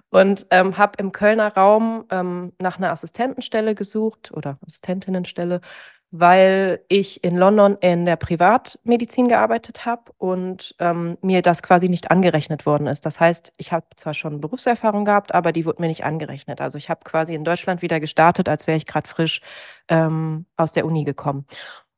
[0.09, 5.61] und ähm, habe im Kölner Raum ähm, nach einer Assistentenstelle gesucht oder Assistentinnenstelle
[6.11, 12.11] weil ich in London in der Privatmedizin gearbeitet habe und ähm, mir das quasi nicht
[12.11, 13.05] angerechnet worden ist.
[13.05, 16.59] Das heißt, ich habe zwar schon Berufserfahrung gehabt, aber die wurde mir nicht angerechnet.
[16.59, 19.41] Also ich habe quasi in Deutschland wieder gestartet, als wäre ich gerade frisch
[19.87, 21.45] ähm, aus der Uni gekommen.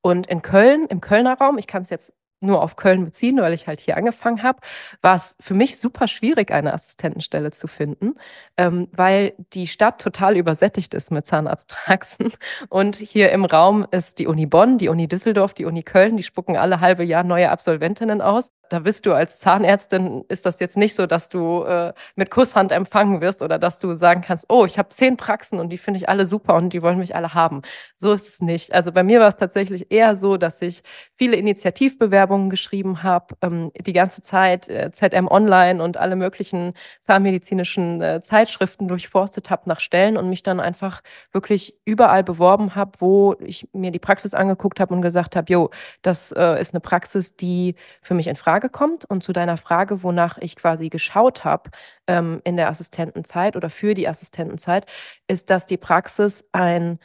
[0.03, 2.13] Und in Köln, im Kölner Raum, ich kann es jetzt
[2.43, 4.59] nur auf Köln beziehen, weil ich halt hier angefangen habe,
[5.01, 8.15] war es für mich super schwierig, eine Assistentenstelle zu finden,
[8.57, 12.33] ähm, weil die Stadt total übersättigt ist mit Zahnarztpraxen.
[12.69, 16.23] Und hier im Raum ist die Uni Bonn, die Uni Düsseldorf, die Uni Köln, die
[16.23, 18.51] spucken alle halbe Jahr neue Absolventinnen aus.
[18.73, 22.71] Da bist du als Zahnärztin, ist das jetzt nicht so, dass du äh, mit Kusshand
[22.71, 25.99] empfangen wirst oder dass du sagen kannst, oh, ich habe zehn Praxen und die finde
[25.99, 27.61] ich alle super und die wollen mich alle haben.
[27.97, 28.73] So ist es nicht.
[28.73, 30.81] Also bei mir war es tatsächlich eher so, dass ich
[31.15, 38.01] viele Initiativbewerbungen geschrieben habe, ähm, die ganze Zeit äh, ZM Online und alle möglichen zahnmedizinischen
[38.01, 43.35] äh, Zeitschriften durchforstet habe nach Stellen und mich dann einfach wirklich überall beworben habe, wo
[43.39, 45.69] ich mir die Praxis angeguckt habe und gesagt habe, jo,
[46.01, 49.57] das äh, ist eine Praxis, die für mich in Frage Frage kommt und zu deiner
[49.57, 51.69] Frage, wonach ich quasi geschaut habe
[52.07, 54.85] ähm, in der Assistentenzeit oder für die Assistentenzeit,
[55.27, 56.99] ist, dass die Praxis ein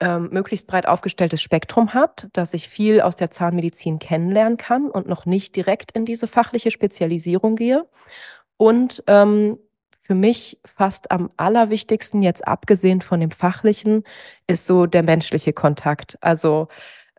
[0.00, 5.06] ähm, möglichst breit aufgestelltes Spektrum hat, dass ich viel aus der Zahnmedizin kennenlernen kann und
[5.06, 7.86] noch nicht direkt in diese fachliche Spezialisierung gehe.
[8.56, 9.58] Und ähm,
[10.02, 14.02] für mich fast am allerwichtigsten, jetzt abgesehen von dem fachlichen,
[14.48, 16.18] ist so der menschliche Kontakt.
[16.22, 16.68] Also,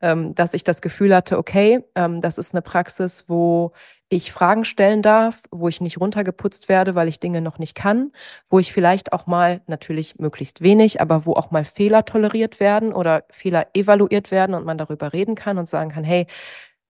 [0.01, 3.73] ähm, dass ich das Gefühl hatte, okay, ähm, das ist eine Praxis, wo
[4.09, 8.11] ich Fragen stellen darf, wo ich nicht runtergeputzt werde, weil ich Dinge noch nicht kann,
[8.49, 12.91] wo ich vielleicht auch mal, natürlich möglichst wenig, aber wo auch mal Fehler toleriert werden
[12.91, 16.25] oder Fehler evaluiert werden und man darüber reden kann und sagen kann, hey,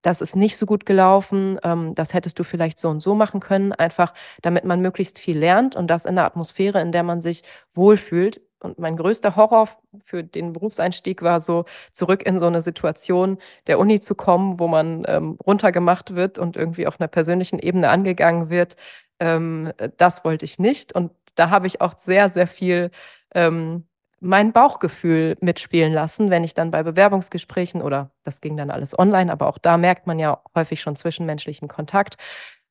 [0.02, 3.42] das ist nicht so gut gelaufen, ähm, das hättest du vielleicht so und so machen
[3.42, 7.20] können, einfach damit man möglichst viel lernt und das in der Atmosphäre, in der man
[7.22, 7.44] sich
[7.74, 8.42] wohlfühlt.
[8.62, 9.70] Und mein größter Horror
[10.02, 14.68] für den Berufseinstieg war so, zurück in so eine Situation der Uni zu kommen, wo
[14.68, 18.76] man ähm, runtergemacht wird und irgendwie auf einer persönlichen Ebene angegangen wird.
[19.20, 20.94] Ähm, das wollte ich nicht.
[20.94, 22.92] Und da habe ich auch sehr, sehr viel
[23.34, 23.86] ähm,
[24.22, 29.32] mein Bauchgefühl mitspielen lassen, wenn ich dann bei Bewerbungsgesprächen oder das ging dann alles online,
[29.32, 32.18] aber auch da merkt man ja häufig schon zwischenmenschlichen Kontakt.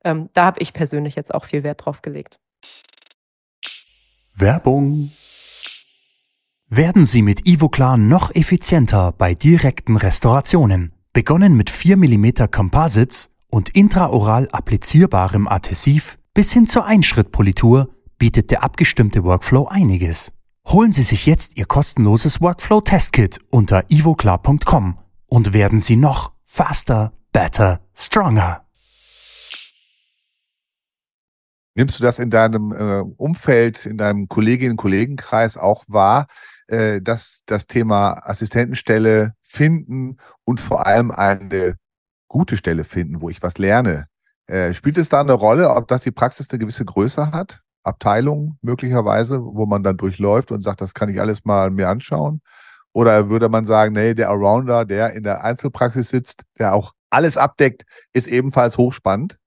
[0.04, 2.38] Ähm, da habe ich persönlich jetzt auch viel Wert drauf gelegt.
[4.34, 5.10] Werbung.
[6.70, 10.92] Werden Sie mit Ivoclar noch effizienter bei direkten Restaurationen.
[11.14, 18.64] Begonnen mit 4 mm Composites und intraoral applizierbarem Adhesiv bis hin zur Einschrittpolitur bietet der
[18.64, 20.30] abgestimmte Workflow einiges.
[20.66, 24.98] Holen Sie sich jetzt Ihr kostenloses Workflow Testkit unter ivoclar.com
[25.30, 28.66] und werden Sie noch faster, better, stronger.
[31.74, 36.26] Nimmst du das in deinem äh, Umfeld, in deinem Kolleginnen- und Kollegenkreis auch wahr,
[36.68, 41.76] äh, dass das Thema Assistentenstelle finden und vor allem eine
[42.28, 44.06] gute Stelle finden, wo ich was lerne?
[44.46, 47.60] Äh, spielt es da eine Rolle, ob das die Praxis eine gewisse Größe hat?
[47.84, 52.40] Abteilung möglicherweise, wo man dann durchläuft und sagt, das kann ich alles mal mir anschauen?
[52.92, 57.36] Oder würde man sagen, nee, der Arounder, der in der Einzelpraxis sitzt, der auch alles
[57.36, 59.38] abdeckt, ist ebenfalls hochspannend?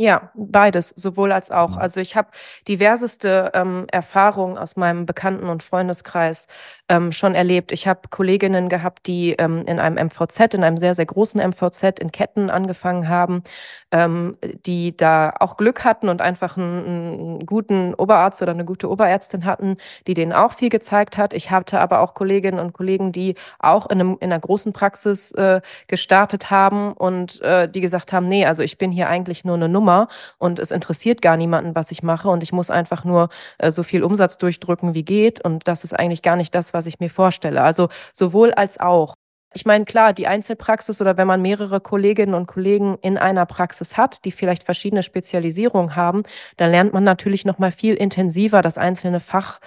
[0.00, 1.76] Ja, beides, sowohl als auch.
[1.76, 2.28] Also ich habe
[2.68, 6.46] diverseste ähm, Erfahrungen aus meinem Bekannten- und Freundeskreis
[6.88, 7.72] ähm, schon erlebt.
[7.72, 12.00] Ich habe Kolleginnen gehabt, die ähm, in einem MVZ, in einem sehr, sehr großen MVZ
[12.00, 13.42] in Ketten angefangen haben,
[13.90, 18.90] ähm, die da auch Glück hatten und einfach einen, einen, guten Oberarzt oder eine gute
[18.90, 21.32] Oberärztin hatten, die denen auch viel gezeigt hat.
[21.32, 25.32] Ich hatte aber auch Kolleginnen und Kollegen, die auch in, einem, in einer großen Praxis
[25.32, 29.56] äh, gestartet haben und äh, die gesagt haben, nee, also ich bin hier eigentlich nur
[29.56, 33.28] eine Nummer und es interessiert gar niemanden, was ich mache und ich muss einfach nur
[33.58, 36.77] äh, so viel Umsatz durchdrücken, wie geht und das ist eigentlich gar nicht das, was
[36.86, 37.62] ich mir vorstelle.
[37.62, 39.14] Also sowohl als auch.
[39.54, 43.96] Ich meine, klar, die Einzelpraxis oder wenn man mehrere Kolleginnen und Kollegen in einer Praxis
[43.96, 46.24] hat, die vielleicht verschiedene Spezialisierungen haben,
[46.58, 49.58] dann lernt man natürlich noch mal viel intensiver das einzelne Fach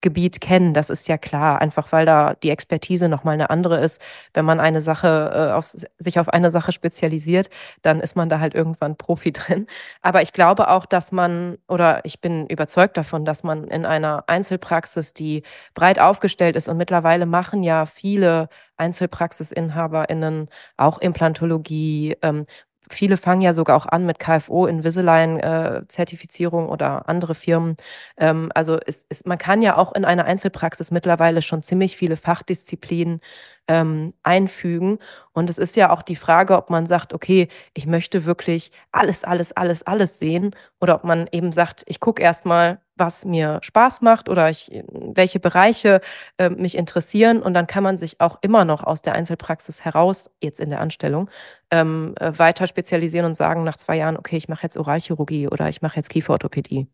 [0.00, 0.74] Gebiet kennen.
[0.74, 4.00] Das ist ja klar, einfach weil da die Expertise nochmal eine andere ist.
[4.34, 5.66] Wenn man eine Sache äh, auf,
[5.98, 7.50] sich auf eine Sache spezialisiert,
[7.82, 9.66] dann ist man da halt irgendwann Profi drin.
[10.02, 14.24] Aber ich glaube auch, dass man, oder ich bin überzeugt davon, dass man in einer
[14.26, 15.42] Einzelpraxis, die
[15.74, 22.46] breit aufgestellt ist und mittlerweile machen ja viele EinzelpraxisinhaberInnen auch Implantologie, ähm,
[22.92, 27.76] viele fangen ja sogar auch an mit KFO, Invisalign-Zertifizierung äh, oder andere Firmen.
[28.16, 32.16] Ähm, also es, es, man kann ja auch in einer Einzelpraxis mittlerweile schon ziemlich viele
[32.16, 33.20] Fachdisziplinen
[33.68, 34.98] ähm, einfügen.
[35.32, 39.24] Und es ist ja auch die Frage, ob man sagt, okay, ich möchte wirklich alles,
[39.24, 44.02] alles, alles, alles sehen oder ob man eben sagt, ich gucke erstmal, was mir Spaß
[44.02, 46.00] macht oder ich, welche Bereiche
[46.38, 47.42] äh, mich interessieren.
[47.42, 50.80] Und dann kann man sich auch immer noch aus der Einzelpraxis heraus, jetzt in der
[50.80, 51.28] Anstellung,
[51.72, 55.68] ähm, äh, weiter spezialisieren und sagen nach zwei Jahren, okay, ich mache jetzt Oralchirurgie oder
[55.68, 56.86] ich mache jetzt Kieferorthopädie.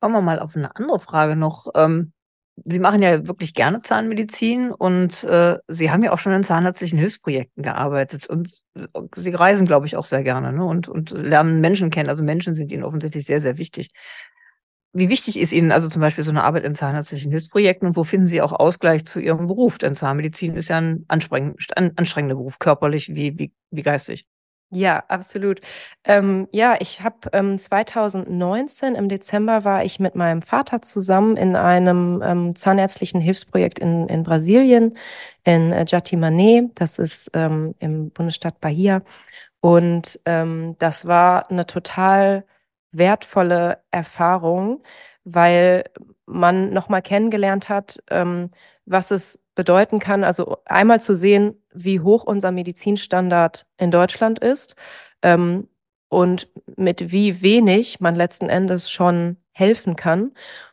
[0.00, 1.68] Kommen wir mal auf eine andere Frage noch.
[1.76, 2.12] Ähm,
[2.64, 6.98] Sie machen ja wirklich gerne Zahnmedizin und äh, Sie haben ja auch schon in zahnärztlichen
[6.98, 10.64] Hilfsprojekten gearbeitet und äh, Sie reisen, glaube ich, auch sehr gerne ne?
[10.64, 12.10] und, und lernen Menschen kennen.
[12.10, 13.90] Also Menschen sind Ihnen offensichtlich sehr, sehr wichtig.
[14.92, 18.02] Wie wichtig ist Ihnen also zum Beispiel so eine Arbeit in zahnärztlichen Hilfsprojekten und wo
[18.02, 19.78] finden Sie auch Ausgleich zu Ihrem Beruf?
[19.78, 24.26] Denn Zahnmedizin ist ja ein anstrengender Beruf, körperlich wie, wie, wie geistig.
[24.72, 25.60] Ja, absolut.
[26.04, 31.56] Ähm, ja, ich habe ähm, 2019 im Dezember war ich mit meinem Vater zusammen in
[31.56, 34.96] einem ähm, zahnärztlichen Hilfsprojekt in, in Brasilien,
[35.44, 36.70] in äh, Jatimané.
[36.76, 39.02] Das ist ähm, im Bundesstaat Bahia.
[39.60, 42.44] Und ähm, das war eine total
[42.92, 44.82] wertvolle Erfahrung,
[45.24, 45.84] weil
[46.26, 48.50] man nochmal kennengelernt hat, ähm,
[48.86, 50.24] was es bedeuten kann.
[50.24, 54.76] Also einmal zu sehen, wie hoch unser Medizinstandard in Deutschland ist
[55.22, 55.68] ähm,
[56.08, 60.32] und mit wie wenig man letzten Endes schon helfen kann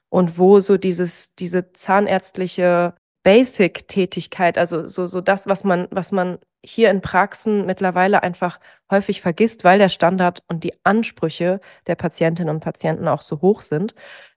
[0.09, 6.39] und wo so dieses, diese zahnärztliche Basic-Tätigkeit, also so, so das, was man, was man
[6.67, 8.59] hier in Praxen mittlerweile einfach
[8.91, 13.61] häufig vergisst, weil der Standard und die Ansprüche der Patientinnen und Patienten auch so hoch
[13.61, 13.95] sind,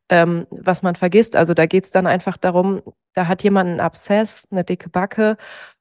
[0.09, 1.37] ähm, was man vergisst.
[1.37, 2.83] Also da geht es dann einfach darum,
[3.14, 5.37] da hat jemand einen Abszess, eine dicke Backe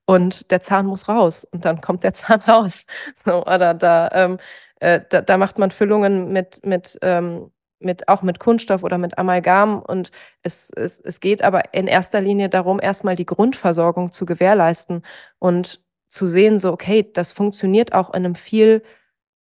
[0.06, 2.86] und der Zahn muss raus und dann kommt der Zahn raus.
[3.26, 4.40] So, oder da, ähm,
[4.80, 9.18] äh, da, da, macht man Füllungen mit, mit, ähm, mit, auch mit Kunststoff oder mit
[9.18, 10.12] Amalgam und
[10.44, 15.04] es, es, es geht aber in erster Linie darum, erstmal die Grundversorgung zu gewährleisten
[15.40, 18.84] und zu sehen, so, okay, das funktioniert auch in einem viel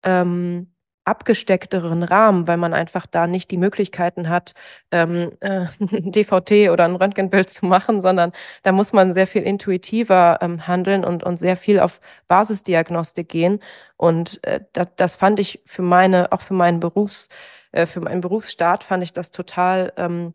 [0.03, 0.75] ähm,
[1.05, 4.55] abgesteckteren Rahmen, weil man einfach da nicht die Möglichkeiten hat,
[4.91, 10.39] ähm, äh, DVT oder ein Röntgenbild zu machen, sondern da muss man sehr viel intuitiver
[10.41, 13.61] ähm, handeln und, und sehr viel auf Basisdiagnostik gehen.
[13.97, 17.29] Und äh, das, das fand ich für meine, auch für meinen Berufs,
[17.73, 20.33] äh, für meinen Berufsstart fand ich das total ähm,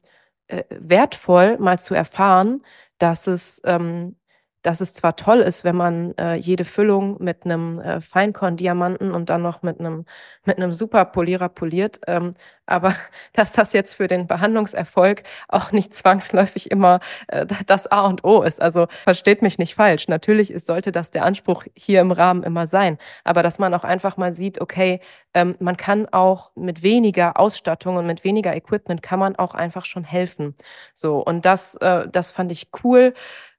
[0.47, 2.63] äh, wertvoll, mal zu erfahren,
[2.99, 4.17] dass es ähm,
[4.61, 9.29] dass es zwar toll ist, wenn man äh, jede Füllung mit einem äh, Feinkorn-Diamanten und
[9.29, 10.05] dann noch mit einem
[10.45, 12.95] mit einem Superpolierer poliert, ähm, aber
[13.33, 18.41] dass das jetzt für den Behandlungserfolg auch nicht zwangsläufig immer äh, das A und O
[18.41, 18.61] ist.
[18.61, 20.07] Also versteht mich nicht falsch.
[20.07, 23.83] Natürlich ist, sollte das der Anspruch hier im Rahmen immer sein, aber dass man auch
[23.83, 24.99] einfach mal sieht, okay,
[25.33, 29.85] ähm, man kann auch mit weniger Ausstattung und mit weniger Equipment kann man auch einfach
[29.85, 30.55] schon helfen.
[30.93, 33.13] So und das äh, das fand ich cool.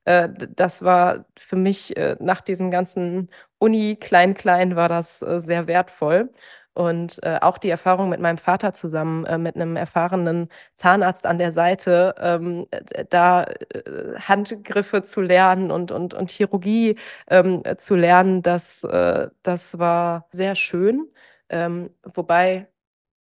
[0.05, 5.67] Äh, das war für mich äh, nach diesem ganzen Uni Klein-Klein war das äh, sehr
[5.67, 6.31] wertvoll.
[6.73, 11.39] Und äh, auch die Erfahrung mit meinem Vater zusammen, äh, mit einem erfahrenen Zahnarzt an
[11.39, 12.67] der Seite, ähm,
[13.11, 13.47] da
[14.19, 16.97] Handgriffe zu lernen und, und, und Chirurgie
[17.29, 18.87] ähm, zu lernen, das,
[19.43, 21.11] das war sehr schön.
[21.49, 22.69] Ähm, wobei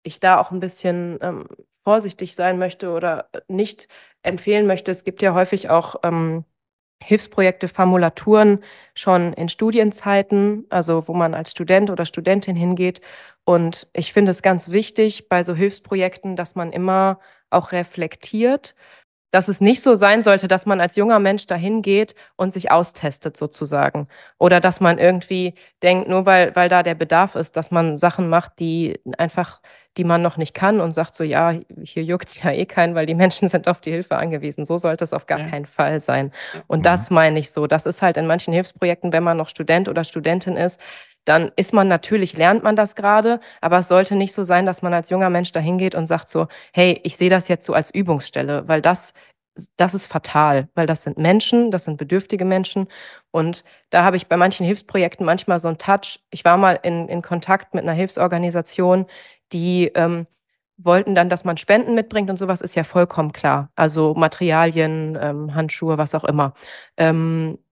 [0.02, 1.48] ich da auch ein bisschen ähm,
[1.84, 3.88] vorsichtig sein möchte oder nicht
[4.22, 4.90] empfehlen möchte.
[4.90, 6.44] Es gibt ja häufig auch ähm,
[7.02, 13.00] Hilfsprojekte, Formulaturen schon in Studienzeiten, also wo man als Student oder Studentin hingeht.
[13.44, 18.74] Und ich finde es ganz wichtig bei so Hilfsprojekten, dass man immer auch reflektiert,
[19.30, 22.70] dass es nicht so sein sollte, dass man als junger Mensch dahin geht und sich
[22.70, 24.08] austestet sozusagen.
[24.38, 28.28] Oder dass man irgendwie denkt, nur weil, weil da der Bedarf ist, dass man Sachen
[28.28, 29.60] macht, die einfach
[29.96, 32.94] die man noch nicht kann und sagt so, ja, hier juckt es ja eh keinen,
[32.94, 34.64] weil die Menschen sind auf die Hilfe angewiesen.
[34.66, 35.48] So sollte es auf gar ja.
[35.48, 36.32] keinen Fall sein.
[36.66, 36.82] Und mhm.
[36.84, 37.66] das meine ich so.
[37.66, 40.80] Das ist halt in manchen Hilfsprojekten, wenn man noch Student oder Studentin ist,
[41.26, 44.80] dann ist man natürlich, lernt man das gerade, aber es sollte nicht so sein, dass
[44.80, 47.74] man als junger Mensch dahin geht und sagt so, hey, ich sehe das jetzt so
[47.74, 49.12] als Übungsstelle, weil das
[49.76, 52.88] das ist fatal, weil das sind Menschen, das sind bedürftige Menschen.
[53.30, 56.20] Und da habe ich bei manchen Hilfsprojekten manchmal so einen Touch.
[56.30, 59.06] Ich war mal in, in Kontakt mit einer Hilfsorganisation,
[59.52, 60.26] die ähm,
[60.78, 63.70] wollten dann, dass man Spenden mitbringt und sowas ist ja vollkommen klar.
[63.76, 66.54] Also Materialien, ähm, Handschuhe, was auch immer.
[66.96, 67.65] Ähm, äh,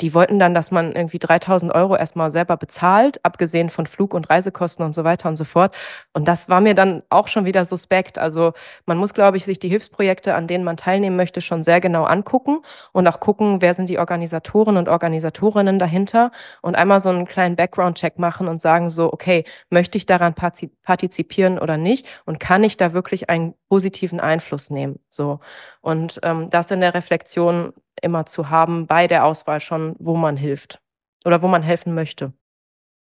[0.00, 4.30] die wollten dann, dass man irgendwie 3000 Euro erstmal selber bezahlt, abgesehen von Flug- und
[4.30, 5.74] Reisekosten und so weiter und so fort.
[6.12, 8.18] Und das war mir dann auch schon wieder suspekt.
[8.18, 8.52] Also
[8.86, 12.04] man muss, glaube ich, sich die Hilfsprojekte, an denen man teilnehmen möchte, schon sehr genau
[12.04, 12.60] angucken
[12.92, 17.56] und auch gucken, wer sind die Organisatoren und Organisatorinnen dahinter und einmal so einen kleinen
[17.56, 22.76] Background-Check machen und sagen so, okay, möchte ich daran partizipieren oder nicht und kann ich
[22.76, 25.00] da wirklich einen positiven Einfluss nehmen?
[25.08, 25.40] So.
[25.80, 30.36] Und ähm, das in der Reflexion immer zu haben bei der Auswahl schon, wo man
[30.36, 30.80] hilft
[31.24, 32.32] oder wo man helfen möchte.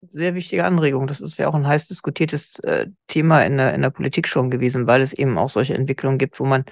[0.09, 1.07] Sehr wichtige Anregung.
[1.07, 4.51] Das ist ja auch ein heiß diskutiertes äh, Thema in der, in der Politik schon
[4.51, 6.65] gewesen, weil es eben auch solche Entwicklungen gibt, wo man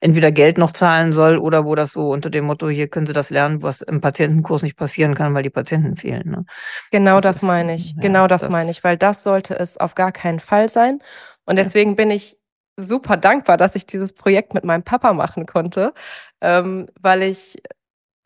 [0.00, 3.12] entweder Geld noch zahlen soll oder wo das so unter dem Motto, hier können Sie
[3.12, 6.30] das lernen, was im Patientenkurs nicht passieren kann, weil die Patienten fehlen.
[6.30, 6.44] Ne?
[6.92, 7.90] Genau das, das ist, meine ich.
[7.90, 11.00] Ja, genau das, das meine ich, weil das sollte es auf gar keinen Fall sein.
[11.44, 11.96] Und deswegen ja.
[11.96, 12.38] bin ich
[12.76, 15.92] super dankbar, dass ich dieses Projekt mit meinem Papa machen konnte,
[16.40, 17.58] ähm, weil ich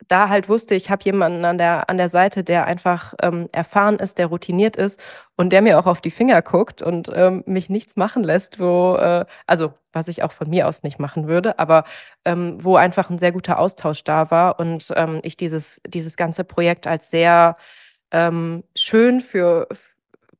[0.07, 3.99] da halt wusste, ich habe jemanden an der, an der Seite, der einfach ähm, erfahren
[3.99, 5.01] ist, der routiniert ist
[5.35, 8.95] und der mir auch auf die Finger guckt und ähm, mich nichts machen lässt, wo,
[8.95, 11.85] äh, also was ich auch von mir aus nicht machen würde, aber
[12.25, 16.43] ähm, wo einfach ein sehr guter Austausch da war und ähm, ich dieses, dieses ganze
[16.43, 17.55] Projekt als sehr
[18.11, 19.67] ähm, schön für,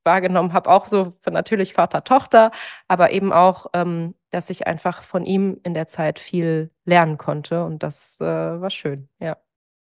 [0.04, 2.50] wahrgenommen habe, auch so natürlich Vater-Tochter,
[2.88, 7.64] aber eben auch, ähm, dass ich einfach von ihm in der Zeit viel lernen konnte
[7.64, 9.36] und das äh, war schön, ja.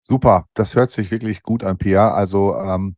[0.01, 2.13] Super, das hört sich wirklich gut an, Pia.
[2.13, 2.97] Also ähm,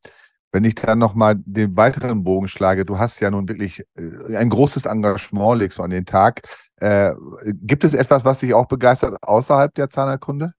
[0.53, 4.51] wenn ich dann nochmal den weiteren Bogen schlage, du hast ja nun wirklich äh, ein
[4.51, 6.43] großes Engagement, legst du an den Tag.
[6.77, 7.15] Äh,
[7.55, 10.53] gibt es etwas, was dich auch begeistert außerhalb der Zahnerkunde?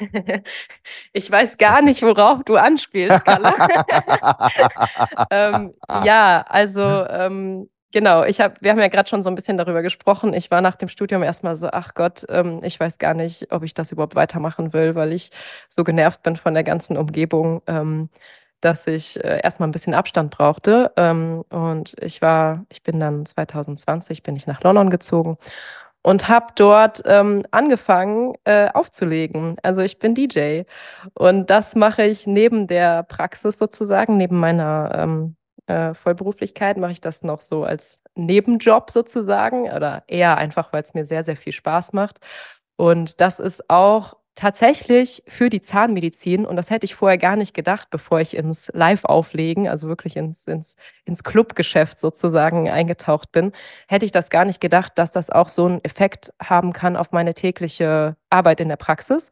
[1.12, 3.52] Ich weiß gar nicht, worauf du anspielst, Carla.
[5.30, 5.74] ähm,
[6.04, 9.80] ja, also ähm, Genau, ich hab, wir haben ja gerade schon so ein bisschen darüber
[9.80, 10.34] gesprochen.
[10.34, 13.62] Ich war nach dem Studium erstmal so, ach Gott, ähm, ich weiß gar nicht, ob
[13.62, 15.30] ich das überhaupt weitermachen will, weil ich
[15.70, 18.10] so genervt bin von der ganzen Umgebung, ähm,
[18.60, 20.92] dass ich äh, erstmal ein bisschen Abstand brauchte.
[20.96, 25.38] Ähm, und ich war, ich bin dann 2020, bin ich nach London gezogen
[26.02, 29.56] und habe dort ähm, angefangen äh, aufzulegen.
[29.62, 30.64] Also ich bin DJ
[31.14, 35.36] und das mache ich neben der Praxis sozusagen, neben meiner ähm,
[35.68, 40.94] äh, Vollberuflichkeit mache ich das noch so als Nebenjob sozusagen oder eher einfach, weil es
[40.94, 42.18] mir sehr, sehr viel Spaß macht.
[42.76, 47.54] Und das ist auch tatsächlich für die Zahnmedizin, und das hätte ich vorher gar nicht
[47.54, 53.52] gedacht, bevor ich ins Live-Auflegen, also wirklich ins, ins, ins Clubgeschäft sozusagen eingetaucht bin,
[53.88, 57.10] hätte ich das gar nicht gedacht, dass das auch so einen Effekt haben kann auf
[57.10, 59.30] meine tägliche Arbeit in der Praxis.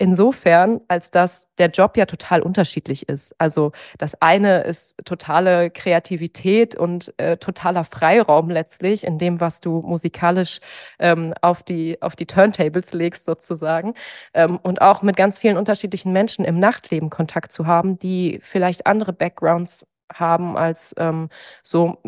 [0.00, 3.34] Insofern, als dass der Job ja total unterschiedlich ist.
[3.38, 9.80] Also das eine ist totale Kreativität und äh, totaler Freiraum letztlich in dem, was du
[9.80, 10.60] musikalisch
[11.00, 13.94] ähm, auf, die, auf die Turntables legst sozusagen.
[14.34, 18.86] Ähm, und auch mit ganz vielen unterschiedlichen Menschen im Nachtleben Kontakt zu haben, die vielleicht
[18.86, 21.28] andere Backgrounds haben als ähm,
[21.62, 21.98] so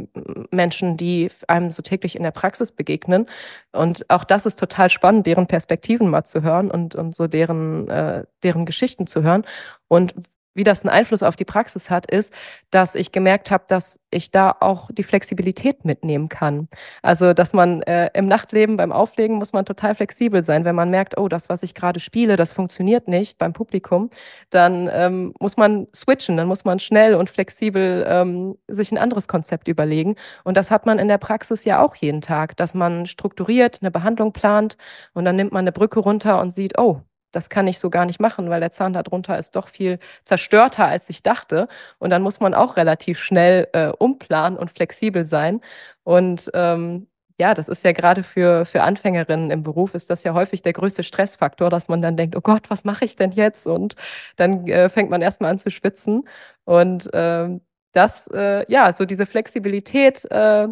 [0.51, 3.27] Menschen, die einem so täglich in der Praxis begegnen.
[3.73, 7.89] Und auch das ist total spannend, deren Perspektiven mal zu hören und, und so deren,
[7.89, 9.45] äh, deren Geschichten zu hören.
[9.89, 10.15] Und
[10.55, 12.35] wie das einen Einfluss auf die Praxis hat, ist,
[12.71, 16.69] dass ich gemerkt habe, dass ich da auch die Flexibilität mitnehmen kann.
[17.03, 20.65] Also, dass man äh, im Nachtleben beim Auflegen muss man total flexibel sein.
[20.65, 24.11] Wenn man merkt, oh, das, was ich gerade spiele, das funktioniert nicht beim Publikum,
[24.51, 29.29] dann ähm, muss man switchen, dann muss man schnell und flexibel ähm, sich ein anderes
[29.29, 30.17] Konzept überlegen.
[30.45, 33.91] Und das hat man in der Praxis ja auch jeden Tag, dass man strukturiert eine
[33.91, 34.77] Behandlung plant
[35.15, 38.05] und dann nimmt man eine Brücke runter und sieht, oh, das kann ich so gar
[38.07, 41.69] nicht machen, weil der Zahn darunter ist doch viel zerstörter, als ich dachte.
[41.99, 45.61] Und dann muss man auch relativ schnell äh, umplanen und flexibel sein.
[46.05, 47.09] Und ähm,
[47.41, 50.75] ja, das ist ja gerade für, für Anfängerinnen im Beruf, ist das ja häufig der
[50.75, 53.67] größte Stressfaktor, dass man dann denkt, oh Gott, was mache ich denn jetzt?
[53.67, 53.97] Und
[54.37, 56.29] dann äh, fängt man erstmal an zu schwitzen.
[56.65, 57.63] Und ähm,
[57.93, 60.69] das, äh, ja, so diese Flexibilität äh,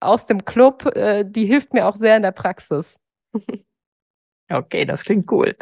[0.00, 3.00] aus dem Club, äh, die hilft mir auch sehr in der Praxis.
[4.52, 5.54] Okay, das klingt cool.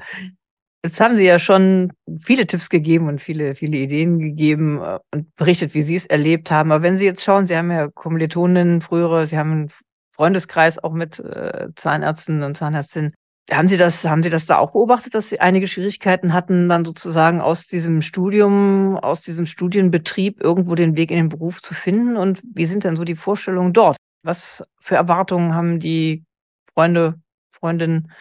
[0.83, 5.35] Jetzt haben Sie ja schon viele Tipps gegeben und viele, viele Ideen gegeben äh, und
[5.37, 6.73] berichtet, wie Sie es erlebt haben.
[6.73, 9.69] Aber wenn Sie jetzt schauen, Sie haben ja Kommilitoninnen frühere, Sie haben einen
[10.15, 13.13] Freundeskreis auch mit äh, Zahnärzten und Zahnärztinnen.
[13.53, 16.85] Haben Sie das, haben Sie das da auch beobachtet, dass Sie einige Schwierigkeiten hatten, dann
[16.85, 22.17] sozusagen aus diesem Studium, aus diesem Studienbetrieb irgendwo den Weg in den Beruf zu finden?
[22.17, 23.97] Und wie sind denn so die Vorstellungen dort?
[24.23, 26.25] Was für Erwartungen haben die
[26.73, 27.21] Freunde,
[27.51, 28.13] Freundinnen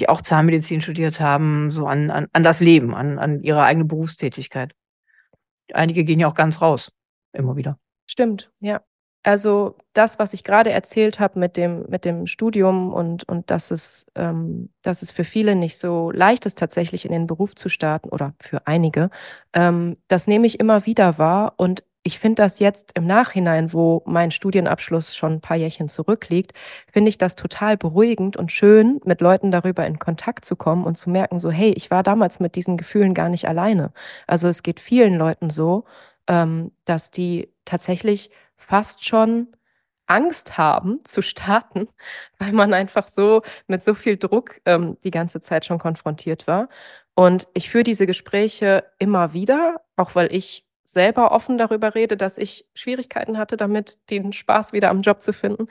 [0.00, 3.84] die auch Zahnmedizin studiert haben, so an, an, an das Leben, an, an ihre eigene
[3.84, 4.72] Berufstätigkeit.
[5.72, 6.92] Einige gehen ja auch ganz raus,
[7.32, 7.78] immer wieder.
[8.06, 8.80] Stimmt, ja.
[9.24, 13.70] Also das, was ich gerade erzählt habe mit dem, mit dem Studium und, und dass,
[13.70, 17.68] es, ähm, dass es für viele nicht so leicht ist, tatsächlich in den Beruf zu
[17.68, 19.10] starten oder für einige,
[19.52, 24.02] ähm, das nehme ich immer wieder wahr und ich finde das jetzt im Nachhinein, wo
[24.06, 26.54] mein Studienabschluss schon ein paar Jährchen zurückliegt,
[26.90, 30.96] finde ich das total beruhigend und schön, mit Leuten darüber in Kontakt zu kommen und
[30.96, 33.92] zu merken, so, hey, ich war damals mit diesen Gefühlen gar nicht alleine.
[34.26, 35.84] Also es geht vielen Leuten so,
[36.28, 39.48] ähm, dass die tatsächlich fast schon
[40.06, 41.88] Angst haben zu starten,
[42.38, 46.70] weil man einfach so mit so viel Druck ähm, die ganze Zeit schon konfrontiert war.
[47.14, 52.38] Und ich führe diese Gespräche immer wieder, auch weil ich selber offen darüber rede, dass
[52.38, 55.66] ich Schwierigkeiten hatte damit, den Spaß wieder am Job zu finden.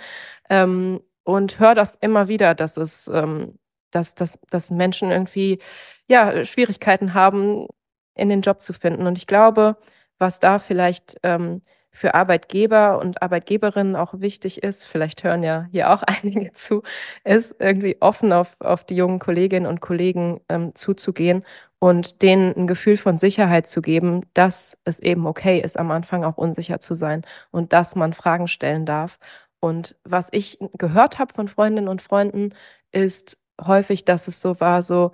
[0.50, 3.58] Ähm, und höre das immer wieder, dass es, ähm,
[3.92, 5.60] dass, dass, dass Menschen irgendwie
[6.08, 7.68] ja, Schwierigkeiten haben,
[8.16, 9.08] in den Job zu finden.
[9.08, 9.78] Und ich glaube,
[10.20, 11.62] was da vielleicht ähm,
[11.92, 16.84] für Arbeitgeber und Arbeitgeberinnen auch wichtig ist, vielleicht hören ja hier auch einige zu,
[17.24, 21.44] ist irgendwie offen auf, auf die jungen Kolleginnen und Kollegen ähm, zuzugehen
[21.80, 26.24] und denen ein Gefühl von Sicherheit zu geben, dass es eben okay ist, am Anfang
[26.24, 29.20] auch unsicher zu sein und dass man Fragen stellen darf.
[29.60, 32.54] Und was ich gehört habe von Freundinnen und Freunden,
[32.92, 35.12] ist häufig, dass es so war, so,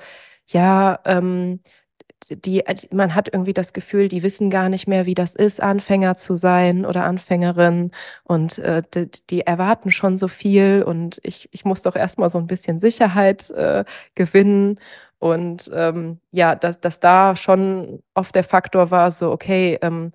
[0.48, 1.60] ja, ähm,
[2.30, 6.16] die, man hat irgendwie das Gefühl, die wissen gar nicht mehr, wie das ist, Anfänger
[6.16, 7.92] zu sein oder Anfängerin
[8.24, 12.38] und äh, die, die, erwarten schon so viel und ich, ich muss doch erstmal so
[12.38, 13.84] ein bisschen Sicherheit äh,
[14.16, 14.80] gewinnen
[15.24, 20.12] und ähm, ja, dass, dass da schon oft der Faktor war, so, okay, ähm,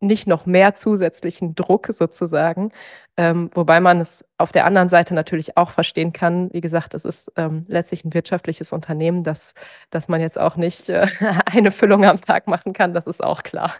[0.00, 2.72] nicht noch mehr zusätzlichen Druck sozusagen.
[3.16, 6.52] Ähm, wobei man es auf der anderen Seite natürlich auch verstehen kann.
[6.52, 9.54] Wie gesagt, es ist ähm, letztlich ein wirtschaftliches Unternehmen, dass,
[9.90, 11.06] dass man jetzt auch nicht äh,
[11.46, 13.76] eine Füllung am Tag machen kann, das ist auch klar.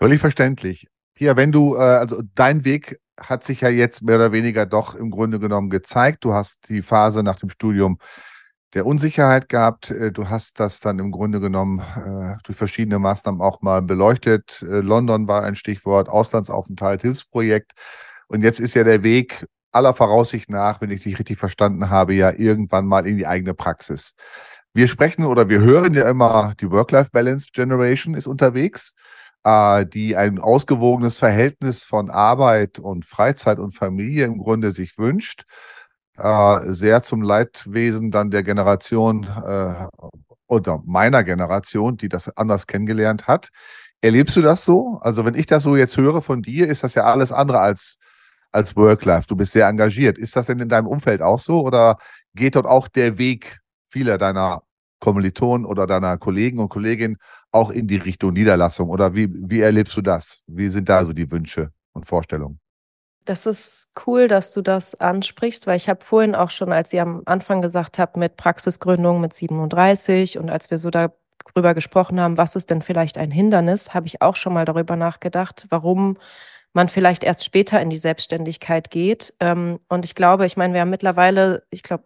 [0.00, 0.88] Völlig verständlich.
[1.14, 4.96] Pia, wenn du, äh, also dein Weg hat sich ja jetzt mehr oder weniger doch
[4.96, 6.24] im Grunde genommen gezeigt.
[6.24, 7.98] Du hast die Phase nach dem Studium
[8.74, 9.90] der Unsicherheit gehabt.
[9.90, 14.62] Äh, du hast das dann im Grunde genommen äh, durch verschiedene Maßnahmen auch mal beleuchtet.
[14.62, 17.72] Äh, London war ein Stichwort, Auslandsaufenthalt, Hilfsprojekt.
[18.28, 22.14] Und jetzt ist ja der Weg aller Voraussicht nach, wenn ich dich richtig verstanden habe,
[22.14, 24.14] ja irgendwann mal in die eigene Praxis.
[24.74, 28.94] Wir sprechen oder wir hören ja immer, die Work-Life-Balance Generation ist unterwegs,
[29.44, 35.44] die ein ausgewogenes Verhältnis von Arbeit und Freizeit und Familie im Grunde sich wünscht
[36.18, 39.86] äh, sehr zum Leidwesen dann der Generation äh,
[40.46, 43.48] oder meiner Generation, die das anders kennengelernt hat.
[44.02, 44.98] Erlebst du das so?
[45.00, 47.98] Also wenn ich das so jetzt höre von dir, ist das ja alles andere als,
[48.50, 49.26] als Work-Life.
[49.28, 50.18] Du bist sehr engagiert.
[50.18, 51.98] Ist das denn in deinem Umfeld auch so oder
[52.34, 54.62] geht dort auch der Weg vieler deiner
[55.00, 57.16] Kommilitonen oder deiner Kollegen und Kolleginnen
[57.52, 58.90] auch in die Richtung Niederlassung?
[58.90, 60.42] Oder wie, wie erlebst du das?
[60.46, 62.61] Wie sind da so die Wünsche und Vorstellungen?
[63.24, 67.02] Das ist cool, dass du das ansprichst, weil ich habe vorhin auch schon, als ihr
[67.02, 72.36] am Anfang gesagt habt, mit Praxisgründung mit 37 und als wir so darüber gesprochen haben,
[72.36, 76.18] was ist denn vielleicht ein Hindernis, habe ich auch schon mal darüber nachgedacht, warum
[76.72, 79.34] man vielleicht erst später in die Selbstständigkeit geht.
[79.40, 82.04] Ähm, und ich glaube, ich meine, wir haben mittlerweile, ich glaube,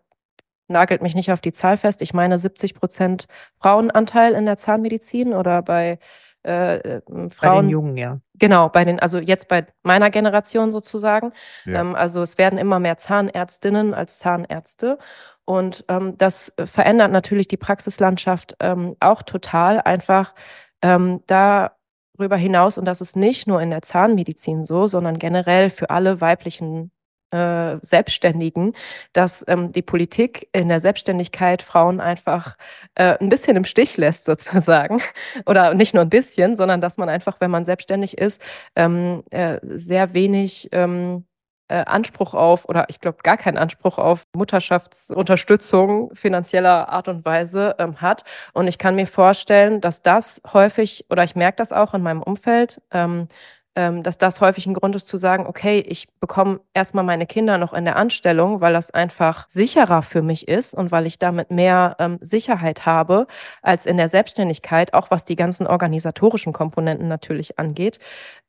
[0.68, 3.26] nagelt mich nicht auf die Zahl fest, ich meine 70 Prozent
[3.60, 5.98] Frauenanteil in der Zahnmedizin oder bei
[6.42, 7.28] äh, Frauen.
[7.28, 8.20] Äh, bei den Jungen, ja.
[8.38, 11.32] Genau, bei den, also jetzt bei meiner Generation sozusagen.
[11.64, 11.80] Ja.
[11.80, 14.98] Ähm, also es werden immer mehr Zahnärztinnen als Zahnärzte.
[15.44, 19.80] Und ähm, das verändert natürlich die Praxislandschaft ähm, auch total.
[19.80, 20.34] Einfach
[20.82, 25.90] ähm, darüber hinaus, und das ist nicht nur in der Zahnmedizin so, sondern generell für
[25.90, 26.90] alle weiblichen
[27.30, 28.74] äh, Selbstständigen,
[29.12, 32.56] dass ähm, die Politik in der Selbstständigkeit Frauen einfach
[32.94, 35.02] äh, ein bisschen im Stich lässt, sozusagen.
[35.46, 38.42] Oder nicht nur ein bisschen, sondern dass man einfach, wenn man selbstständig ist,
[38.76, 41.24] ähm, äh, sehr wenig ähm,
[41.68, 47.74] äh, Anspruch auf oder ich glaube gar keinen Anspruch auf Mutterschaftsunterstützung finanzieller Art und Weise
[47.78, 48.22] ähm, hat.
[48.52, 52.22] Und ich kann mir vorstellen, dass das häufig, oder ich merke das auch in meinem
[52.22, 53.28] Umfeld, ähm,
[53.76, 57.74] dass das häufig ein Grund ist zu sagen, okay, ich bekomme erstmal meine Kinder noch
[57.74, 61.94] in der Anstellung, weil das einfach sicherer für mich ist und weil ich damit mehr
[61.98, 63.26] ähm, Sicherheit habe
[63.60, 67.98] als in der Selbstständigkeit, auch was die ganzen organisatorischen Komponenten natürlich angeht.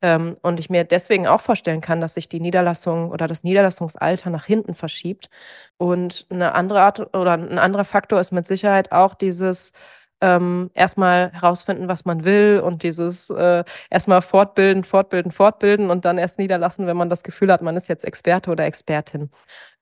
[0.00, 4.30] Ähm, und ich mir deswegen auch vorstellen kann, dass sich die Niederlassung oder das Niederlassungsalter
[4.30, 5.28] nach hinten verschiebt.
[5.76, 9.72] Und eine andere Art oder ein anderer Faktor ist mit Sicherheit auch dieses,
[10.20, 16.18] ähm, erstmal herausfinden, was man will und dieses äh, erstmal fortbilden, fortbilden, fortbilden und dann
[16.18, 19.30] erst niederlassen, wenn man das Gefühl hat, man ist jetzt Experte oder Expertin.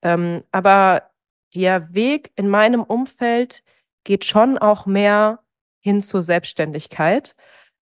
[0.03, 1.11] Ähm, aber
[1.55, 3.63] der Weg in meinem Umfeld
[4.05, 5.41] geht schon auch mehr
[5.81, 7.35] hin zur Selbstständigkeit.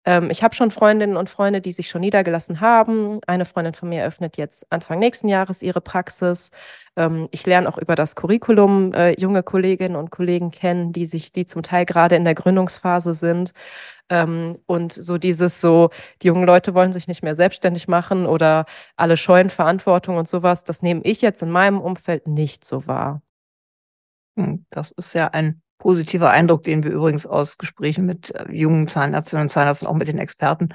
[0.06, 3.20] Ähm, ich habe schon Freundinnen und Freunde, die sich schon niedergelassen haben.
[3.26, 6.50] Eine Freundin von mir eröffnet jetzt Anfang nächsten Jahres ihre Praxis.
[6.96, 11.32] Ähm, ich lerne auch über das Curriculum äh, junge Kolleginnen und Kollegen kennen, die sich,
[11.32, 13.52] die zum Teil gerade in der Gründungsphase sind.
[14.10, 15.90] Ähm, und so dieses so,
[16.22, 20.64] die jungen Leute wollen sich nicht mehr selbstständig machen oder alle scheuen Verantwortung und sowas,
[20.64, 23.22] das nehme ich jetzt in meinem Umfeld nicht so wahr.
[24.36, 28.88] Hm, das ist ja ein positiver Eindruck, den wir übrigens aus Gesprächen mit äh, jungen
[28.88, 30.70] Zahnärztinnen und Zahnärzten, auch mit den Experten,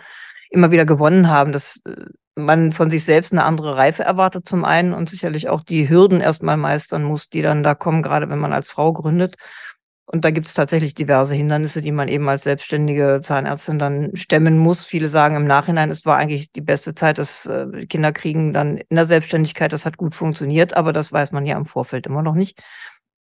[0.51, 2.05] immer wieder gewonnen haben, dass äh,
[2.35, 6.21] man von sich selbst eine andere Reife erwartet zum einen und sicherlich auch die Hürden
[6.21, 9.35] erstmal meistern muss, die dann da kommen, gerade wenn man als Frau gründet.
[10.05, 14.59] Und da gibt es tatsächlich diverse Hindernisse, die man eben als selbstständige Zahnärztin dann stemmen
[14.59, 14.83] muss.
[14.83, 18.77] Viele sagen im Nachhinein, es war eigentlich die beste Zeit, dass äh, Kinder kriegen dann
[18.77, 22.21] in der Selbstständigkeit, das hat gut funktioniert, aber das weiß man ja im Vorfeld immer
[22.21, 22.61] noch nicht.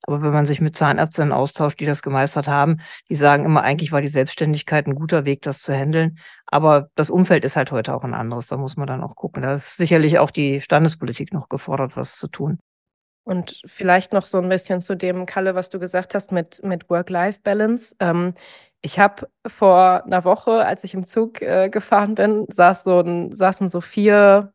[0.03, 3.92] Aber wenn man sich mit Zahnärztinnen austauscht, die das gemeistert haben, die sagen immer, eigentlich
[3.92, 6.18] war die Selbstständigkeit ein guter Weg, das zu handeln.
[6.46, 8.46] Aber das Umfeld ist halt heute auch ein anderes.
[8.46, 9.42] Da muss man dann auch gucken.
[9.42, 12.59] Da ist sicherlich auch die Standespolitik noch gefordert, was zu tun.
[13.24, 16.88] Und vielleicht noch so ein bisschen zu dem, Kalle, was du gesagt hast mit, mit
[16.88, 17.96] Work-Life-Balance.
[18.01, 18.32] Ähm,
[18.80, 23.34] ich habe vor einer Woche, als ich im Zug äh, gefahren bin, saß so ein,
[23.34, 24.55] saßen so vier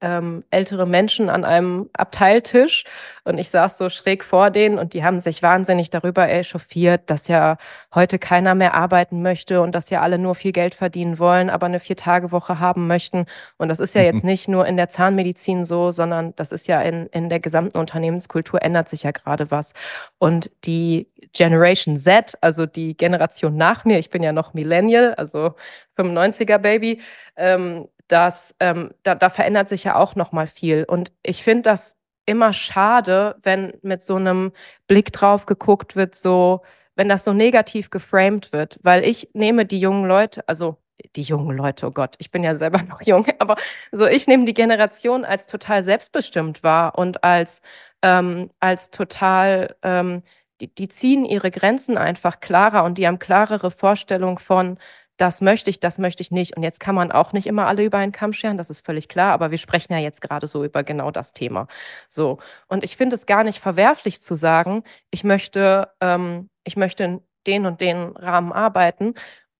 [0.00, 2.84] ähm, ältere Menschen an einem Abteiltisch
[3.24, 7.28] und ich saß so schräg vor denen und die haben sich wahnsinnig darüber echauffiert, dass
[7.28, 7.56] ja
[7.94, 11.66] heute keiner mehr arbeiten möchte und dass ja alle nur viel Geld verdienen wollen, aber
[11.66, 13.26] eine Vier-Tage-Woche haben möchten.
[13.56, 16.82] Und das ist ja jetzt nicht nur in der Zahnmedizin so, sondern das ist ja
[16.82, 19.72] in, in der gesamten Unternehmenskultur ändert sich ja gerade was.
[20.18, 25.54] Und die Generation Z, also die Generation nach mir, ich bin ja noch Millennial, also
[25.96, 27.00] 95er Baby,
[27.36, 30.84] ähm, dass ähm, da, da verändert sich ja auch noch mal viel.
[30.84, 31.96] Und ich finde das
[32.26, 34.52] immer schade, wenn mit so einem
[34.86, 36.62] Blick drauf geguckt wird, so
[36.96, 40.78] wenn das so negativ geframed wird, weil ich nehme die jungen Leute, also
[41.16, 43.56] die jungen Leute, oh Gott, ich bin ja selber noch jung, aber
[43.92, 47.62] so ich nehme die Generation als total selbstbestimmt wahr und als,
[48.02, 50.22] ähm, als total, ähm,
[50.60, 54.78] die, die ziehen ihre Grenzen einfach klarer und die haben klarere Vorstellungen von,
[55.16, 56.56] das möchte ich, das möchte ich nicht.
[56.56, 59.08] Und jetzt kann man auch nicht immer alle über einen Kamm scheren, das ist völlig
[59.08, 61.68] klar, aber wir sprechen ja jetzt gerade so über genau das Thema.
[62.08, 62.38] So.
[62.68, 67.20] Und ich finde es gar nicht verwerflich zu sagen, ich möchte, ähm, ich möchte in
[67.46, 69.14] den und den Rahmen arbeiten.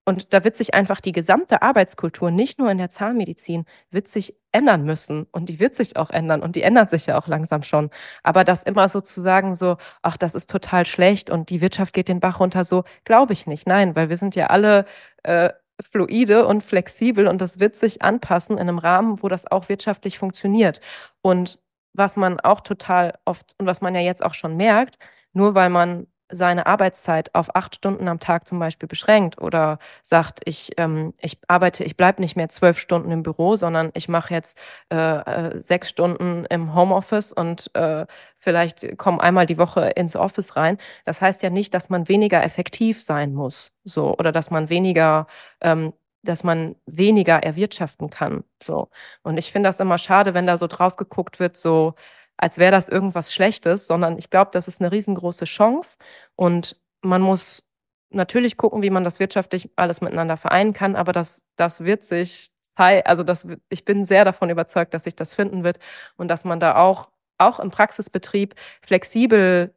[0.07, 4.37] Und da wird sich einfach die gesamte Arbeitskultur, nicht nur in der Zahnmedizin, wird sich
[4.53, 5.27] ändern müssen.
[5.33, 6.43] Und die wird sich auch ändern.
[6.43, 7.91] Und die ändert sich ja auch langsam schon.
[8.23, 12.21] Aber das immer sozusagen so, ach, das ist total schlecht und die Wirtschaft geht den
[12.21, 13.67] Bach runter, so glaube ich nicht.
[13.67, 14.85] Nein, weil wir sind ja alle
[15.23, 15.51] äh,
[15.81, 20.19] fluide und flexibel und das wird sich anpassen in einem Rahmen, wo das auch wirtschaftlich
[20.19, 20.81] funktioniert.
[21.23, 21.59] Und
[21.95, 24.99] was man auch total oft und was man ja jetzt auch schon merkt,
[25.33, 30.41] nur weil man seine Arbeitszeit auf acht Stunden am Tag zum Beispiel beschränkt oder sagt,
[30.45, 34.33] ich, ähm, ich arbeite, ich bleibe nicht mehr zwölf Stunden im Büro, sondern ich mache
[34.35, 34.59] jetzt
[34.93, 38.07] äh, äh, sechs Stunden im Homeoffice und äh,
[38.39, 40.79] vielleicht komme einmal die Woche ins Office rein.
[41.05, 45.27] Das heißt ja nicht, dass man weniger effektiv sein muss, so oder dass man weniger
[45.61, 45.93] ähm,
[46.25, 48.45] dass man weniger erwirtschaften kann.
[48.62, 48.89] So.
[49.22, 51.95] Und ich finde das immer schade, wenn da so drauf geguckt wird, so,
[52.37, 55.99] als wäre das irgendwas Schlechtes, sondern ich glaube, das ist eine riesengroße Chance
[56.37, 57.68] und man muss
[58.11, 62.53] natürlich gucken, wie man das wirtschaftlich alles miteinander vereinen kann, aber das, das wird sich,
[62.76, 65.78] also das, ich bin sehr davon überzeugt, dass sich das finden wird
[66.16, 68.55] und dass man da auch, auch im Praxisbetrieb
[68.87, 69.74] flexibel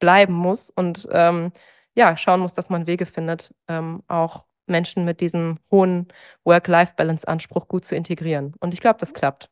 [0.00, 1.52] bleiben muss und ähm,
[1.94, 6.08] ja, schauen muss, dass man Wege findet, ähm, auch Menschen mit diesem hohen
[6.44, 8.54] Work-Life-Balance-Anspruch gut zu integrieren.
[8.60, 9.51] Und ich glaube, das klappt.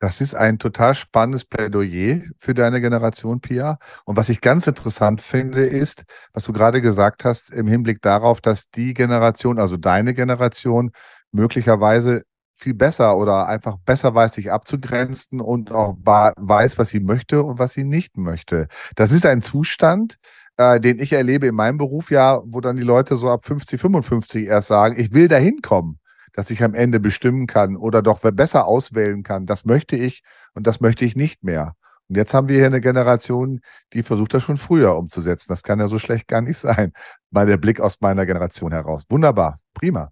[0.00, 3.78] Das ist ein total spannendes Plädoyer für deine Generation, Pia.
[4.04, 8.40] Und was ich ganz interessant finde, ist, was du gerade gesagt hast, im Hinblick darauf,
[8.40, 10.92] dass die Generation, also deine Generation,
[11.32, 12.22] möglicherweise
[12.54, 17.58] viel besser oder einfach besser weiß, sich abzugrenzen und auch weiß, was sie möchte und
[17.58, 18.68] was sie nicht möchte.
[18.96, 20.18] Das ist ein Zustand,
[20.56, 23.80] äh, den ich erlebe in meinem Beruf ja, wo dann die Leute so ab 50,
[23.80, 25.98] 55 erst sagen, ich will dahin kommen
[26.32, 30.22] dass ich am Ende bestimmen kann oder doch besser auswählen kann, das möchte ich
[30.54, 31.74] und das möchte ich nicht mehr.
[32.08, 33.60] Und jetzt haben wir hier eine Generation,
[33.92, 35.46] die versucht das schon früher umzusetzen.
[35.50, 36.92] Das kann ja so schlecht gar nicht sein.
[37.30, 39.04] Mal der Blick aus meiner Generation heraus.
[39.10, 40.10] Wunderbar, prima.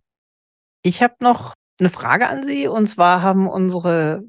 [0.82, 2.68] Ich habe noch eine Frage an Sie.
[2.68, 4.22] Und zwar haben unsere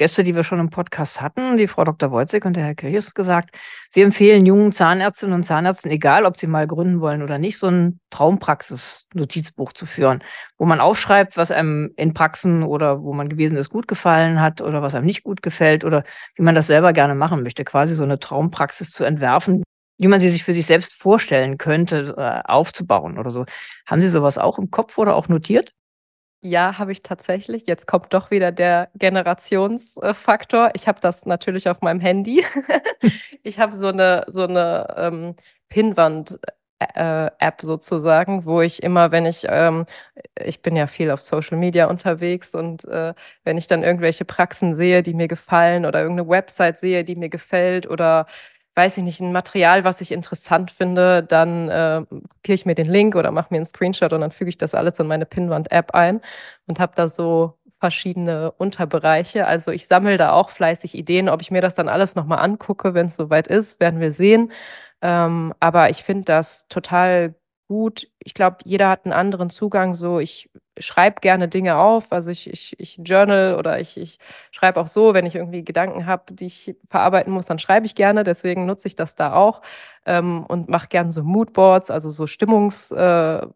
[0.00, 2.10] Gäste, die wir schon im Podcast hatten, die Frau Dr.
[2.10, 3.54] Wojcik und der Herr Kirchus gesagt,
[3.90, 7.66] sie empfehlen jungen Zahnärztinnen und Zahnärzten, egal ob sie mal gründen wollen oder nicht, so
[7.66, 10.24] ein Traumpraxis-Notizbuch zu führen,
[10.56, 14.62] wo man aufschreibt, was einem in Praxen oder wo man gewesen ist, gut gefallen hat
[14.62, 16.02] oder was einem nicht gut gefällt oder
[16.34, 19.62] wie man das selber gerne machen möchte, quasi so eine Traumpraxis zu entwerfen,
[19.98, 23.44] wie man sie sich für sich selbst vorstellen könnte, äh, aufzubauen oder so.
[23.86, 25.74] Haben Sie sowas auch im Kopf oder auch notiert?
[26.42, 27.64] Ja, habe ich tatsächlich.
[27.66, 30.70] Jetzt kommt doch wieder der Generationsfaktor.
[30.74, 32.42] Ich habe das natürlich auf meinem Handy.
[33.42, 35.34] ich habe so eine, so eine ähm,
[35.68, 39.84] Pinnwand-App sozusagen, wo ich immer, wenn ich, ähm,
[40.42, 43.12] ich bin ja viel auf Social Media unterwegs und äh,
[43.44, 47.28] wenn ich dann irgendwelche Praxen sehe, die mir gefallen oder irgendeine Website sehe, die mir
[47.28, 48.26] gefällt oder
[48.74, 52.88] weiß ich nicht, ein Material, was ich interessant finde, dann äh, kopiere ich mir den
[52.88, 55.94] Link oder mache mir einen Screenshot und dann füge ich das alles in meine Pinwand-App
[55.94, 56.20] ein
[56.66, 59.46] und habe da so verschiedene Unterbereiche.
[59.46, 61.28] Also ich sammle da auch fleißig Ideen.
[61.28, 64.52] Ob ich mir das dann alles nochmal angucke, wenn es soweit ist, werden wir sehen.
[65.02, 67.34] Ähm, aber ich finde das total
[67.70, 68.08] gut.
[68.18, 69.94] Ich glaube, jeder hat einen anderen Zugang.
[69.94, 72.10] So, ich schreibe gerne Dinge auf.
[72.10, 74.18] Also ich, ich, ich journal oder ich, ich
[74.50, 77.94] schreibe auch so, wenn ich irgendwie Gedanken habe, die ich verarbeiten muss, dann schreibe ich
[77.94, 78.24] gerne.
[78.24, 79.62] Deswegen nutze ich das da auch
[80.04, 83.46] ähm, und mache gerne so Moodboards, also so Stimmungs- äh,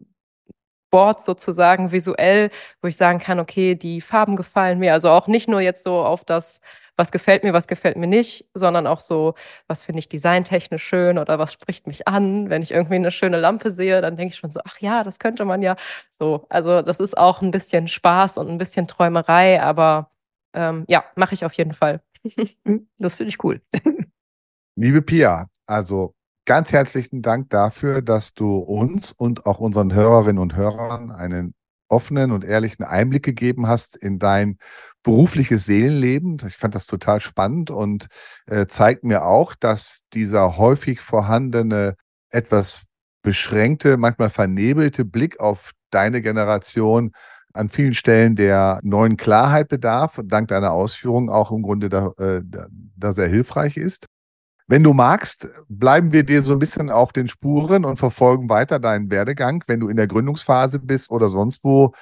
[0.92, 2.50] Boards sozusagen visuell,
[2.80, 4.92] wo ich sagen kann, okay, die Farben gefallen mir.
[4.92, 6.60] Also auch nicht nur jetzt so auf das
[6.96, 9.34] was gefällt mir, was gefällt mir nicht, sondern auch so,
[9.66, 12.50] was finde ich designtechnisch schön oder was spricht mich an.
[12.50, 15.18] Wenn ich irgendwie eine schöne Lampe sehe, dann denke ich schon so, ach ja, das
[15.18, 15.76] könnte man ja
[16.10, 16.46] so.
[16.48, 20.10] Also das ist auch ein bisschen Spaß und ein bisschen Träumerei, aber
[20.52, 22.00] ähm, ja, mache ich auf jeden Fall.
[22.98, 23.60] Das finde ich cool.
[24.76, 26.14] Liebe Pia, also
[26.46, 31.54] ganz herzlichen Dank dafür, dass du uns und auch unseren Hörerinnen und Hörern einen
[31.88, 34.58] offenen und ehrlichen Einblick gegeben hast in dein
[35.04, 36.38] berufliches Seelenleben.
[36.48, 38.08] Ich fand das total spannend und
[38.46, 41.94] äh, zeigt mir auch, dass dieser häufig vorhandene,
[42.30, 42.82] etwas
[43.22, 47.12] beschränkte, manchmal vernebelte Blick auf deine Generation
[47.52, 52.42] an vielen Stellen der neuen Klarheit bedarf, dank deiner Ausführungen auch im Grunde da, äh,
[52.96, 54.06] da sehr hilfreich ist.
[54.66, 58.80] Wenn du magst, bleiben wir dir so ein bisschen auf den Spuren und verfolgen weiter
[58.80, 61.92] deinen Werdegang, wenn du in der Gründungsphase bist oder sonst wo.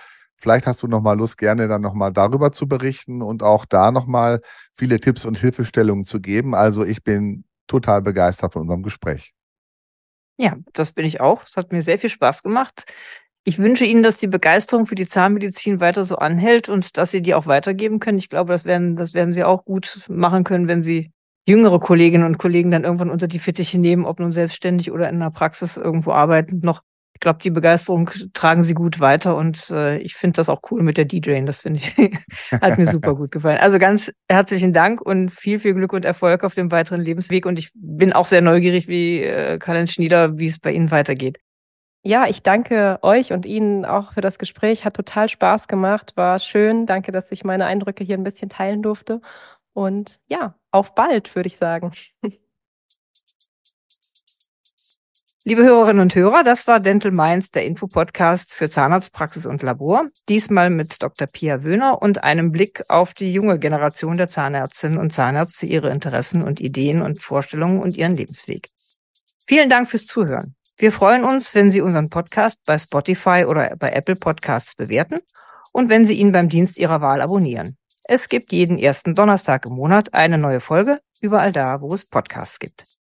[0.43, 3.64] Vielleicht hast du noch mal Lust, gerne dann noch mal darüber zu berichten und auch
[3.64, 4.40] da noch mal
[4.76, 6.57] viele Tipps und Hilfestellungen zu geben.
[6.57, 9.32] Also ich bin total begeistert von unserem Gespräch.
[10.38, 11.45] Ja, das bin ich auch.
[11.45, 12.93] Es hat mir sehr viel Spaß gemacht.
[13.45, 17.22] Ich wünsche Ihnen, dass die Begeisterung für die Zahnmedizin weiter so anhält und dass Sie
[17.22, 18.18] die auch weitergeben können.
[18.18, 21.12] Ich glaube, das werden, das werden Sie auch gut machen können, wenn Sie
[21.47, 25.16] jüngere Kolleginnen und Kollegen dann irgendwann unter die Fittiche nehmen, ob nun selbstständig oder in
[25.16, 26.82] einer Praxis irgendwo arbeiten noch.
[27.22, 30.82] Ich glaube, die Begeisterung tragen sie gut weiter und äh, ich finde das auch cool
[30.82, 31.46] mit der DJing.
[31.46, 31.94] Das finde ich,
[32.60, 33.58] hat mir super gut gefallen.
[33.58, 37.46] Also ganz herzlichen Dank und viel, viel Glück und Erfolg auf dem weiteren Lebensweg.
[37.46, 41.38] Und ich bin auch sehr neugierig, wie äh, Karl-Heinz Schnieder, wie es bei Ihnen weitergeht.
[42.02, 44.84] Ja, ich danke euch und Ihnen auch für das Gespräch.
[44.84, 46.86] Hat total Spaß gemacht, war schön.
[46.86, 49.20] Danke, dass ich meine Eindrücke hier ein bisschen teilen durfte.
[49.74, 51.92] Und ja, auf bald, würde ich sagen.
[55.45, 60.09] Liebe Hörerinnen und Hörer, das war Dental Minds, der Infopodcast für Zahnarztpraxis und Labor.
[60.28, 61.26] Diesmal mit Dr.
[61.26, 66.43] Pia Wöhner und einem Blick auf die junge Generation der Zahnärztinnen und Zahnärzte, ihre Interessen
[66.43, 68.68] und Ideen und Vorstellungen und ihren Lebensweg.
[69.49, 70.55] Vielen Dank fürs Zuhören.
[70.78, 75.18] Wir freuen uns, wenn Sie unseren Podcast bei Spotify oder bei Apple Podcasts bewerten
[75.72, 77.76] und wenn Sie ihn beim Dienst Ihrer Wahl abonnieren.
[78.05, 82.61] Es gibt jeden ersten Donnerstag im Monat eine neue Folge, überall da, wo es Podcasts
[82.61, 83.01] gibt.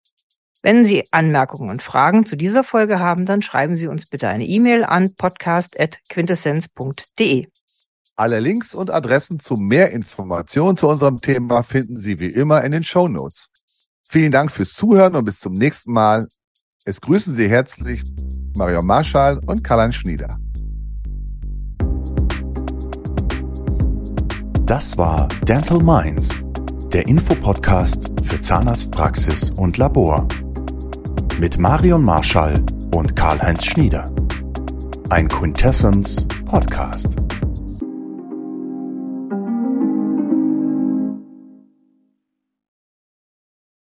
[0.63, 4.47] Wenn Sie Anmerkungen und Fragen zu dieser Folge haben, dann schreiben Sie uns bitte eine
[4.47, 7.49] E-Mail an podcast.quintessenz.de.
[8.15, 12.71] Alle Links und Adressen zu mehr Informationen zu unserem Thema finden Sie wie immer in
[12.71, 13.49] den Show Notes.
[14.09, 16.29] Vielen Dank fürs Zuhören und bis zum nächsten Mal.
[16.85, 18.05] Es grüßen Sie herzlich
[18.57, 20.29] Marion Marschall und Karl-Heinz Schnieder.
[24.65, 26.41] Das war Dental Minds,
[26.93, 30.29] der Infopodcast für Zahnarztpraxis und Labor.
[31.39, 32.55] Mit Marion Marschall
[32.95, 34.05] und Karl-Heinz Schnieder.
[35.11, 37.17] Ein Quintessence Podcast.